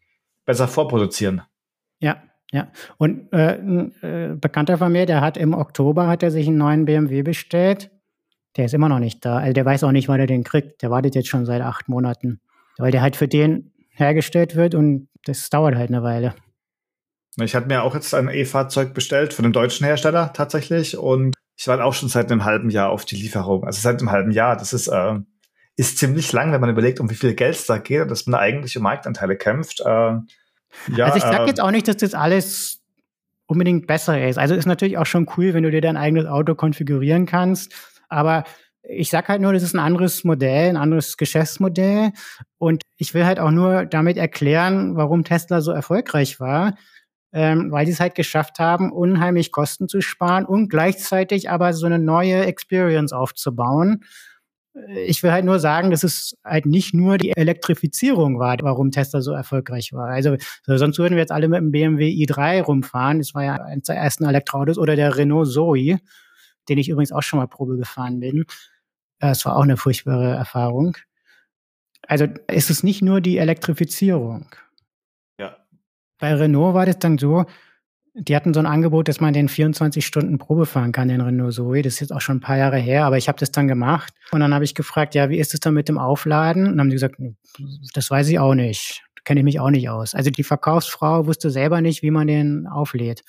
[0.45, 1.43] besser vorproduzieren.
[2.01, 2.23] Ja,
[2.53, 2.69] ja.
[2.99, 6.59] Und äh, ein äh, Bekannter von mir, der hat im Oktober hat er sich einen
[6.59, 7.91] neuen BMW bestellt.
[8.57, 9.39] Der ist immer noch nicht da.
[9.39, 10.83] Also der weiß auch nicht, wann er den kriegt.
[10.83, 12.41] Der wartet jetzt schon seit acht Monaten.
[12.79, 16.35] Weil der halt für den hergestellt wird und das dauert halt eine Weile.
[17.43, 21.69] Ich hatte mir auch jetzt ein E-Fahrzeug bestellt von einem deutschen Hersteller tatsächlich und ich
[21.69, 23.65] warte auch schon seit einem halben Jahr auf die Lieferung.
[23.65, 24.57] Also seit einem halben Jahr.
[24.57, 25.19] Das ist, äh,
[25.77, 28.33] ist ziemlich lang, wenn man überlegt, um wie viel Geld es da geht, dass man
[28.33, 29.81] da eigentlich um Marktanteile kämpft.
[29.81, 32.83] Äh, ja, also ich sage äh, jetzt auch nicht, dass das alles
[33.47, 34.39] unbedingt besser ist.
[34.39, 37.75] Also ist natürlich auch schon cool, wenn du dir dein eigenes Auto konfigurieren kannst.
[38.09, 38.45] Aber
[38.83, 42.13] ich sag halt nur, das ist ein anderes Modell, ein anderes Geschäftsmodell.
[42.59, 46.75] Und ich will halt auch nur damit erklären, warum Tesla so erfolgreich war
[47.37, 51.85] ähm, weil die es halt geschafft haben, unheimlich Kosten zu sparen und gleichzeitig aber so
[51.85, 54.05] eine neue Experience aufzubauen.
[55.07, 59.23] Ich will halt nur sagen, dass es halt nicht nur die Elektrifizierung war, warum Tesla
[59.23, 60.09] so erfolgreich war.
[60.09, 63.19] Also sonst würden wir jetzt alle mit dem BMW i3 rumfahren.
[63.19, 65.99] Das war ja eines der ersten Elektroautos oder der Renault Zoe,
[66.69, 68.45] den ich übrigens auch schon mal Probe gefahren bin.
[69.19, 70.97] Das war auch eine furchtbare Erfahrung.
[72.07, 74.47] Also es ist nicht nur die Elektrifizierung.
[76.19, 77.45] Bei Renault war das dann so,
[78.19, 81.53] die hatten so ein Angebot, dass man den 24 Stunden Probe fahren kann, den Renault
[81.53, 81.83] Zoe.
[81.83, 84.15] Das ist jetzt auch schon ein paar Jahre her, aber ich habe das dann gemacht.
[84.33, 86.65] Und dann habe ich gefragt, ja, wie ist es dann mit dem Aufladen?
[86.65, 87.17] Und dann haben die gesagt,
[87.93, 89.03] das weiß ich auch nicht.
[89.25, 90.15] Kenne ich mich auch nicht aus.
[90.15, 93.23] Also die Verkaufsfrau wusste selber nicht, wie man den auflädt.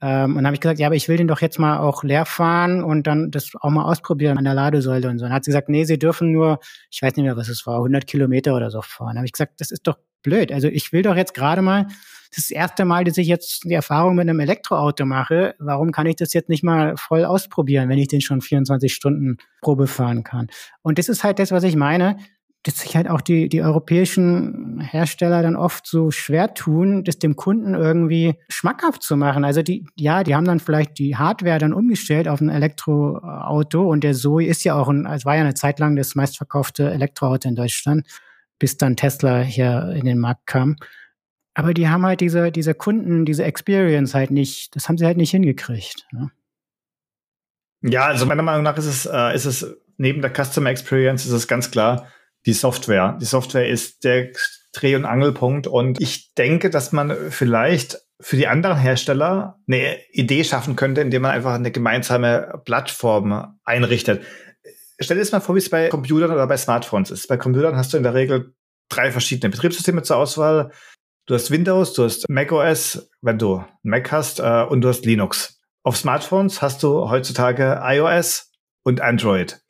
[0.00, 2.02] Ähm, und dann habe ich gesagt, ja, aber ich will den doch jetzt mal auch
[2.02, 5.24] leer fahren und dann das auch mal ausprobieren an der Ladesäule und so.
[5.24, 6.58] Dann hat sie gesagt, nee, sie dürfen nur,
[6.90, 9.08] ich weiß nicht mehr, was es war, 100 Kilometer oder so fahren.
[9.08, 10.52] Dann habe ich gesagt, das ist doch blöd.
[10.52, 13.64] Also ich will doch jetzt gerade mal, das ist das erste Mal, dass ich jetzt
[13.64, 15.54] die Erfahrung mit einem Elektroauto mache.
[15.58, 19.38] Warum kann ich das jetzt nicht mal voll ausprobieren, wenn ich den schon 24 Stunden
[19.62, 20.48] Probe fahren kann?
[20.82, 22.16] Und das ist halt das, was ich meine
[22.66, 27.36] dass sich halt auch die, die europäischen Hersteller dann oft so schwer tun, das dem
[27.36, 29.44] Kunden irgendwie schmackhaft zu machen.
[29.44, 34.02] Also die, ja, die haben dann vielleicht die Hardware dann umgestellt auf ein Elektroauto und
[34.02, 37.48] der Zoe ist ja auch ein, es war ja eine Zeit lang das meistverkaufte Elektroauto
[37.48, 38.04] in Deutschland
[38.58, 40.76] bis dann Tesla hier in den Markt kam.
[41.54, 45.16] Aber die haben halt diese, diese Kunden, diese Experience halt nicht, das haben sie halt
[45.16, 46.06] nicht hingekriegt.
[46.12, 46.30] Ne?
[47.82, 51.32] Ja, also meiner Meinung nach ist es, äh, ist es neben der Customer Experience ist
[51.32, 52.08] es ganz klar
[52.44, 53.16] die Software.
[53.20, 54.30] Die Software ist der
[54.72, 60.44] Dreh- und Angelpunkt und ich denke, dass man vielleicht für die anderen Hersteller eine Idee
[60.44, 64.22] schaffen könnte, indem man einfach eine gemeinsame Plattform einrichtet
[65.00, 67.28] stell dir das mal vor, wie es bei Computern oder bei Smartphones ist.
[67.28, 68.54] Bei Computern hast du in der Regel
[68.88, 70.72] drei verschiedene Betriebssysteme zur Auswahl.
[71.26, 75.60] Du hast Windows, du hast macOS, wenn du Mac hast, äh, und du hast Linux.
[75.82, 78.52] Auf Smartphones hast du heutzutage iOS
[78.84, 79.60] und Android.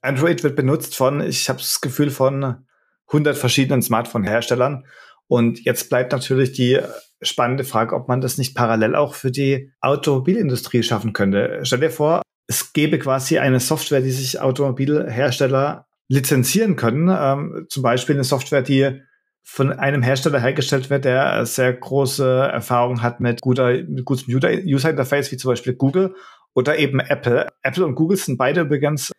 [0.00, 2.66] Android wird benutzt von, ich habe das Gefühl, von
[3.08, 4.86] 100 verschiedenen Smartphone-Herstellern.
[5.26, 6.80] Und jetzt bleibt natürlich die
[7.20, 11.60] spannende Frage, ob man das nicht parallel auch für die Automobilindustrie schaffen könnte.
[11.62, 17.08] Stell dir vor, es gäbe quasi eine Software, die sich Automobilhersteller lizenzieren können.
[17.08, 19.00] Ähm, zum Beispiel eine Software, die
[19.44, 24.90] von einem Hersteller hergestellt wird, der sehr große Erfahrung hat mit guter, mit gutem User
[24.90, 26.14] Interface, wie zum Beispiel Google
[26.54, 27.48] oder eben Apple.
[27.62, 29.12] Apple und Google sind beide übrigens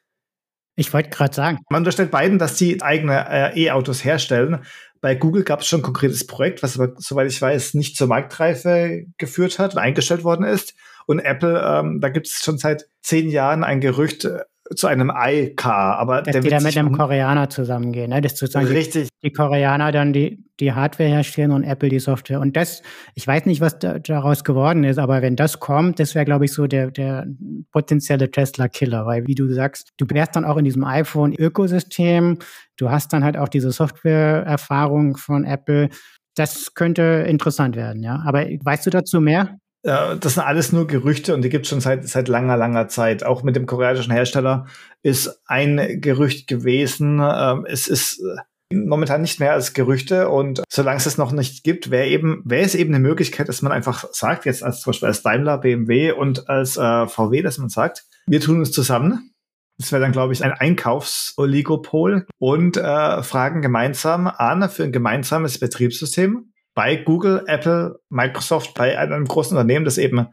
[0.79, 1.59] ich wollte gerade sagen.
[1.69, 4.63] Man unterstellt beiden, dass sie eigene äh, E-Autos herstellen.
[5.01, 8.07] Bei Google gab es schon ein konkretes Projekt, was aber, soweit ich weiß, nicht zur
[8.07, 10.75] Marktreife geführt hat und eingestellt worden ist.
[11.05, 14.39] Und Apple, ähm, da gibt es schon seit zehn Jahren ein Gerücht äh,
[14.75, 18.21] zu einem iCar, aber dass der die da mit einem Koreaner zusammengehen, ne?
[18.21, 19.09] Das sozusagen richtig.
[19.09, 22.39] Die, die, Koreaner dann die, die Hardware herstellen und Apple die Software.
[22.39, 22.83] Und das,
[23.15, 26.45] ich weiß nicht, was da, daraus geworden ist, aber wenn das kommt, das wäre, glaube
[26.45, 27.25] ich, so der, der
[27.71, 32.37] potenzielle Tesla-Killer, weil wie du sagst, du wärst dann auch in diesem iPhone-Ökosystem,
[32.77, 35.89] du hast dann halt auch diese Software-Erfahrung von Apple.
[36.35, 38.21] Das könnte interessant werden, ja.
[38.23, 39.57] Aber weißt du dazu mehr?
[39.83, 43.23] Das sind alles nur Gerüchte und die gibt es schon seit, seit langer, langer Zeit.
[43.23, 44.67] Auch mit dem koreanischen Hersteller
[45.03, 47.21] ist ein Gerücht gewesen.
[47.21, 51.63] Ähm, es ist äh, momentan nicht mehr als Gerüchte und solange es es noch nicht
[51.63, 54.91] gibt, wäre eben, wäre es eben eine Möglichkeit, dass man einfach sagt, jetzt als zum
[54.91, 59.31] Beispiel als Daimler, BMW und als äh, VW, dass man sagt, wir tun uns zusammen.
[59.77, 65.57] Das wäre dann, glaube ich, ein Einkaufsoligopol und äh, fragen gemeinsam an für ein gemeinsames
[65.57, 66.48] Betriebssystem
[66.79, 70.27] bei Google, Apple, Microsoft, bei einem großen Unternehmen, das eben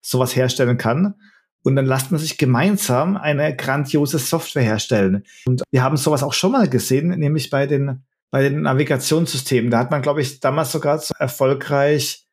[0.00, 1.14] sowas herstellen kann.
[1.62, 5.22] Und dann lasst man sich gemeinsam eine grandiose Software herstellen.
[5.46, 9.70] Und wir haben sowas auch schon mal gesehen, nämlich bei den, bei den Navigationssystemen.
[9.70, 12.26] Da hat man, glaube ich, damals sogar so erfolgreich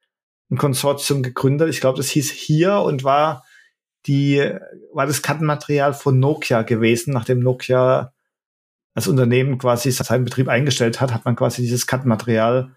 [0.50, 1.70] ein Konsortium gegründet.
[1.70, 3.46] Ich glaube, das hieß hier und war
[4.08, 4.52] die,
[4.94, 8.14] war das Kartenmaterial von Nokia gewesen, nachdem Nokia
[8.96, 12.72] als Unternehmen quasi seinen Betrieb eingestellt hat, hat man quasi dieses Kartenmaterial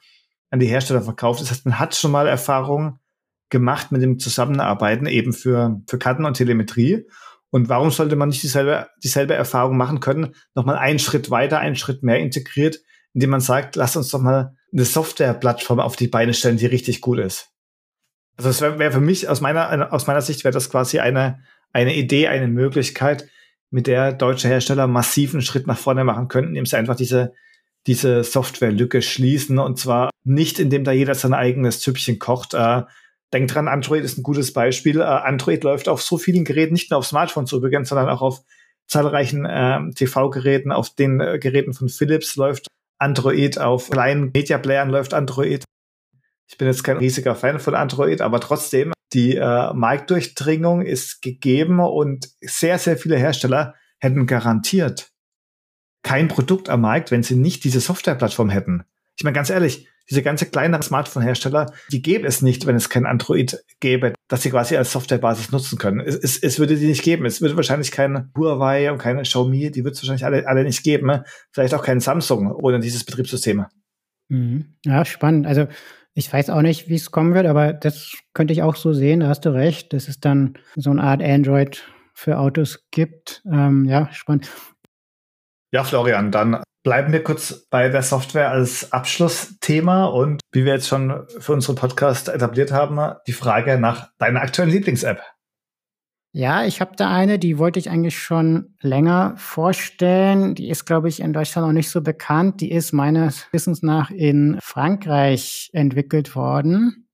[0.53, 1.41] an die Hersteller verkauft.
[1.41, 3.01] Das heißt, man hat schon mal Erfahrung
[3.49, 7.07] gemacht mit dem Zusammenarbeiten eben für, für Karten und Telemetrie.
[7.51, 10.35] Und warum sollte man nicht dieselbe, dieselbe Erfahrung machen können?
[10.55, 12.81] Nochmal einen Schritt weiter, einen Schritt mehr integriert,
[13.15, 17.01] indem man sagt, lass uns doch mal eine Softwareplattform auf die Beine stellen, die richtig
[17.01, 17.49] gut ist.
[18.37, 21.41] Also das wäre wär für mich, aus meiner, aus meiner Sicht wäre das quasi eine,
[21.73, 23.29] eine Idee, eine Möglichkeit,
[23.71, 27.33] mit der deutsche Hersteller massiven Schritt nach vorne machen könnten, indem sie einfach diese,
[27.87, 32.55] diese Softwarelücke schließen und zwar nicht, indem da jeder sein eigenes Züppchen kocht.
[32.55, 32.83] Äh,
[33.33, 35.01] denkt dran, Android ist ein gutes Beispiel.
[35.01, 38.43] Äh, Android läuft auf so vielen Geräten, nicht nur auf Smartphones übrigens, sondern auch auf
[38.87, 42.69] zahlreichen äh, TV-Geräten, auf den äh, Geräten von Philips läuft
[42.99, 45.65] Android, auf kleinen Media-Playern läuft Android.
[46.49, 51.81] Ich bin jetzt kein riesiger Fan von Android, aber trotzdem, die äh, Marktdurchdringung ist gegeben
[51.81, 55.12] und sehr, sehr viele Hersteller hätten garantiert
[56.03, 58.85] kein Produkt am Markt, wenn sie nicht diese Softwareplattform hätten.
[59.17, 63.07] Ich meine, ganz ehrlich, diese ganze kleineren Smartphone-Hersteller, die gäbe es nicht, wenn es kein
[63.07, 66.01] Android gäbe, das sie quasi als Softwarebasis nutzen können.
[66.01, 67.25] Es, es, es würde die nicht geben.
[67.25, 70.83] Es würde wahrscheinlich keine Huawei und keine Xiaomi, die wird es wahrscheinlich alle, alle nicht
[70.83, 71.07] geben.
[71.07, 71.25] Ne?
[71.53, 73.67] Vielleicht auch kein Samsung ohne dieses Betriebssystem.
[74.29, 74.75] Mhm.
[74.85, 75.47] Ja, spannend.
[75.47, 75.69] Also
[76.15, 79.21] ich weiß auch nicht, wie es kommen wird, aber das könnte ich auch so sehen,
[79.21, 83.43] da hast du recht, dass es dann so eine Art Android für Autos gibt.
[83.51, 84.51] Ähm, ja, spannend.
[85.73, 90.89] Ja, Florian, dann bleiben wir kurz bei der Software als Abschlussthema und wie wir jetzt
[90.89, 95.23] schon für unseren Podcast etabliert haben, die Frage nach deiner aktuellen Lieblings-App.
[96.35, 100.55] Ja, ich habe da eine, die wollte ich eigentlich schon länger vorstellen.
[100.55, 102.61] Die ist, glaube ich, in Deutschland noch nicht so bekannt.
[102.61, 107.09] Die ist meines Wissens nach in Frankreich entwickelt worden.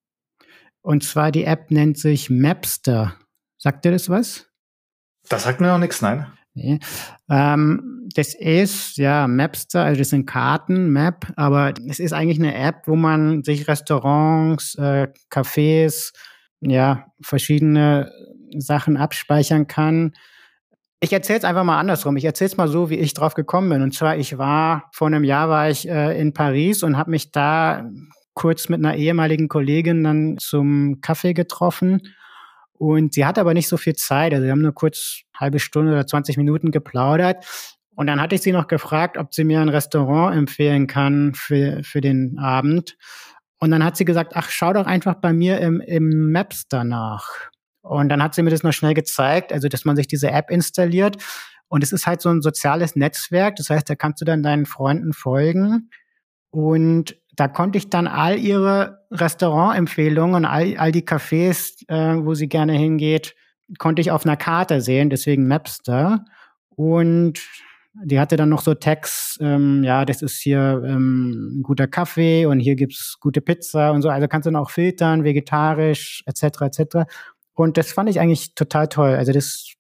[0.83, 3.17] Und zwar die App nennt sich Mapster.
[3.57, 4.47] Sagt dir das was?
[5.29, 6.27] Das sagt mir noch nichts, nein.
[6.59, 6.81] Nee.
[7.31, 12.55] Ähm, das ist ja Mapster, also das sind Karten, Map, aber es ist eigentlich eine
[12.55, 16.13] App, wo man sich Restaurants, äh, Cafés,
[16.61, 18.11] ja, verschiedene
[18.57, 20.15] Sachen abspeichern kann.
[21.01, 22.17] Ich erzähle es einfach mal andersrum.
[22.17, 23.83] Ich erzähle es mal so, wie ich drauf gekommen bin.
[23.83, 27.31] Und zwar, ich war vor einem Jahr war ich äh, in Paris und habe mich
[27.31, 27.89] da
[28.35, 32.03] kurz mit einer ehemaligen Kollegin dann zum Kaffee getroffen.
[32.79, 34.33] Und sie hatte aber nicht so viel Zeit.
[34.33, 37.45] Also wir haben nur kurz halbe Stunde oder 20 Minuten geplaudert.
[37.95, 41.83] Und dann hatte ich sie noch gefragt, ob sie mir ein Restaurant empfehlen kann für,
[41.83, 42.97] für den Abend.
[43.59, 47.51] Und dann hat sie gesagt, ach, schau doch einfach bei mir im, im Maps danach.
[47.83, 50.51] Und dann hat sie mir das noch schnell gezeigt, also dass man sich diese App
[50.51, 51.17] installiert.
[51.67, 53.57] Und es ist halt so ein soziales Netzwerk.
[53.57, 55.91] Das heißt, da kannst du dann deinen Freunden folgen.
[56.51, 62.49] Und da konnte ich dann all ihre Restaurantempfehlungen, all, all die Cafés, äh, wo sie
[62.49, 63.37] gerne hingeht,
[63.79, 66.25] konnte ich auf einer Karte sehen, deswegen Mapster.
[66.71, 67.39] Und
[68.05, 72.45] die hatte dann noch so Tags, ähm, ja, das ist hier ähm, ein guter Kaffee
[72.47, 74.09] und hier gibt's gute Pizza und so.
[74.09, 76.63] Also kannst du dann auch filtern, vegetarisch, etc.
[76.63, 76.81] etc.
[77.55, 79.15] Und das fand ich eigentlich total toll.
[79.15, 79.75] Also das,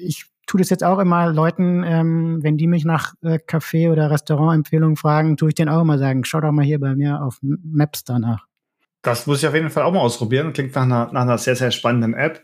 [0.00, 4.10] ich tue das jetzt auch immer Leuten, ähm, wenn die mich nach äh, Café- oder
[4.10, 7.38] Restaurantempfehlungen fragen, tue ich denen auch immer sagen, schau doch mal hier bei mir auf
[7.42, 8.46] Maps danach.
[9.02, 10.52] Das muss ich auf jeden Fall auch mal ausprobieren.
[10.52, 12.42] Klingt nach einer, nach einer sehr, sehr spannenden App.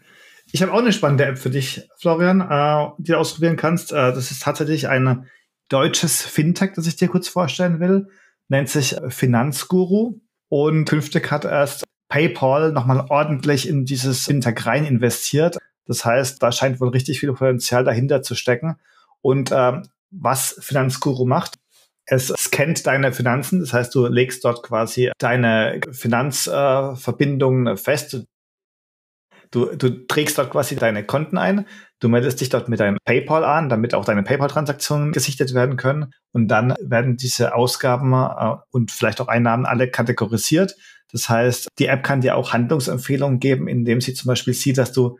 [0.53, 3.93] Ich habe auch eine spannende App für dich, Florian, äh, die du ausprobieren kannst.
[3.93, 5.27] Äh, das ist tatsächlich ein
[5.69, 8.09] deutsches Fintech, das ich dir kurz vorstellen will.
[8.49, 15.57] Nennt sich Finanzguru und künftig hat erst PayPal nochmal ordentlich in dieses Fintech rein investiert.
[15.91, 18.77] Das heißt, da scheint wohl richtig viel Potenzial dahinter zu stecken.
[19.23, 21.59] Und ähm, was Finanzguru macht,
[22.07, 28.25] es scannt deine Finanzen, das heißt, du legst dort quasi deine Finanzverbindungen äh, fest.
[29.51, 31.67] Du, du trägst dort quasi deine Konten ein,
[31.99, 36.13] du meldest dich dort mit deinem PayPal an, damit auch deine PayPal-Transaktionen gesichtet werden können.
[36.31, 40.77] Und dann werden diese Ausgaben äh, und vielleicht auch Einnahmen alle kategorisiert.
[41.11, 44.93] Das heißt, die App kann dir auch Handlungsempfehlungen geben, indem sie zum Beispiel sieht, dass
[44.93, 45.19] du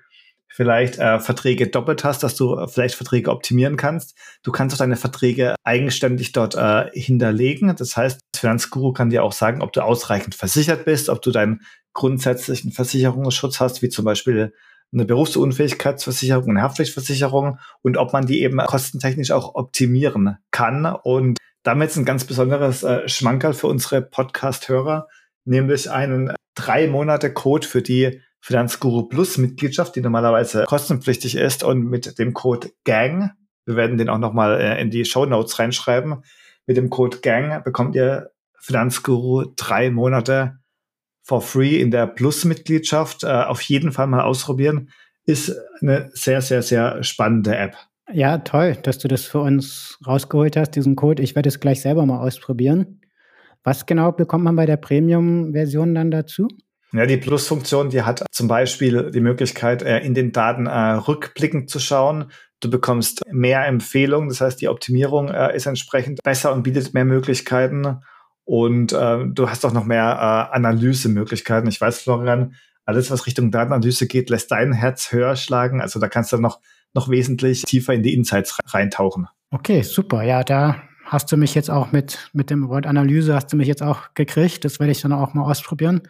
[0.53, 4.17] vielleicht äh, Verträge doppelt hast, dass du äh, vielleicht Verträge optimieren kannst.
[4.43, 7.75] Du kannst auch deine Verträge eigenständig dort äh, hinterlegen.
[7.77, 11.31] Das heißt, das Finanzguru kann dir auch sagen, ob du ausreichend versichert bist, ob du
[11.31, 11.61] deinen
[11.93, 14.53] grundsätzlichen Versicherungsschutz hast, wie zum Beispiel
[14.93, 20.85] eine Berufsunfähigkeitsversicherung, eine Haftpflichtversicherung und ob man die eben kostentechnisch auch optimieren kann.
[20.85, 25.07] Und damit ist ein ganz besonderes äh, Schmankerl für unsere Podcast-Hörer,
[25.45, 31.85] nämlich einen drei Monate Code für die Finanzguru Plus Mitgliedschaft, die normalerweise kostenpflichtig ist und
[31.85, 33.31] mit dem Code GANG,
[33.67, 36.23] wir werden den auch nochmal äh, in die Show Notes reinschreiben,
[36.67, 40.59] mit dem Code GANG bekommt ihr Finanzguru drei Monate
[41.23, 43.25] for free in der Plus-Mitgliedschaft.
[43.25, 44.91] Äh, auf jeden Fall mal ausprobieren.
[45.25, 47.77] Ist eine sehr, sehr, sehr spannende App.
[48.13, 51.23] Ja, toll, dass du das für uns rausgeholt hast, diesen Code.
[51.23, 53.01] Ich werde es gleich selber mal ausprobieren.
[53.63, 56.49] Was genau bekommt man bei der Premium-Version dann dazu?
[56.93, 61.71] Ja, die Plus-Funktion, die hat zum Beispiel die Möglichkeit, äh, in den Daten äh, rückblickend
[61.71, 62.33] zu schauen.
[62.59, 67.05] Du bekommst mehr Empfehlungen, das heißt, die Optimierung äh, ist entsprechend besser und bietet mehr
[67.05, 68.01] Möglichkeiten.
[68.45, 71.69] Und du hast auch noch mehr Analysemöglichkeiten.
[71.69, 75.81] Ich weiß, Florian, alles, was Richtung Datenanalyse geht, lässt dein Herz höher schlagen.
[75.81, 76.59] Also da kannst du noch,
[76.93, 79.29] noch wesentlich tiefer in die Insights reintauchen.
[79.53, 80.25] Okay, super.
[80.25, 83.69] Ja, da hast du mich jetzt auch mit, mit dem Wort Analyse hast du mich
[83.69, 84.65] jetzt auch gekriegt.
[84.65, 86.03] Das werde ich dann auch mal ausprobieren.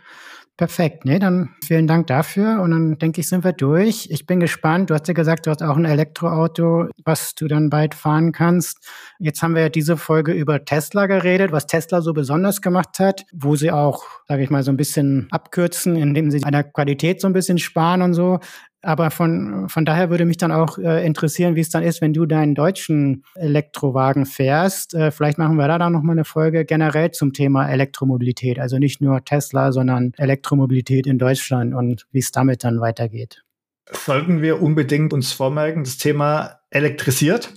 [0.60, 4.08] Perfekt, nee, dann vielen Dank dafür und dann denke ich, sind wir durch.
[4.10, 4.90] Ich bin gespannt.
[4.90, 8.86] Du hast ja gesagt, du hast auch ein Elektroauto, was du dann bald fahren kannst.
[9.18, 13.24] Jetzt haben wir ja diese Folge über Tesla geredet, was Tesla so besonders gemacht hat,
[13.32, 17.22] wo sie auch, sage ich mal, so ein bisschen abkürzen, indem sie an der Qualität
[17.22, 18.38] so ein bisschen sparen und so.
[18.82, 22.14] Aber von, von daher würde mich dann auch äh, interessieren, wie es dann ist, wenn
[22.14, 24.94] du deinen deutschen Elektrowagen fährst.
[24.94, 28.58] Äh, vielleicht machen wir da dann nochmal eine Folge generell zum Thema Elektromobilität.
[28.58, 33.44] Also nicht nur Tesla, sondern Elektromobilität in Deutschland und wie es damit dann weitergeht.
[33.92, 37.52] Sollten wir unbedingt uns vormerken, das Thema elektrisiert.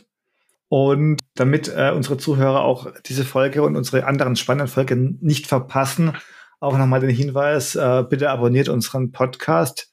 [0.68, 6.14] Und damit äh, unsere Zuhörer auch diese Folge und unsere anderen spannenden Folgen nicht verpassen,
[6.60, 9.93] auch nochmal den Hinweis, äh, bitte abonniert unseren Podcast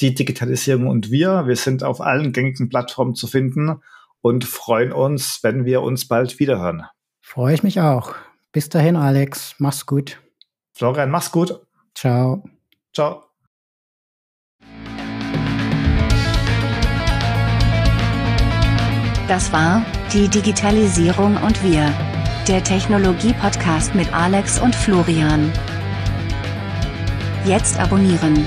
[0.00, 1.46] die Digitalisierung und wir.
[1.46, 3.80] Wir sind auf allen gängigen Plattformen zu finden
[4.20, 6.84] und freuen uns, wenn wir uns bald wiederhören.
[7.20, 8.14] Freue ich mich auch.
[8.52, 9.54] Bis dahin, Alex.
[9.58, 10.20] Mach's gut.
[10.74, 11.60] Florian, mach's gut.
[11.94, 12.44] Ciao.
[12.94, 13.24] Ciao.
[19.28, 21.92] Das war die Digitalisierung und wir.
[22.46, 25.52] Der Technologie-Podcast mit Alex und Florian.
[27.44, 28.46] Jetzt abonnieren.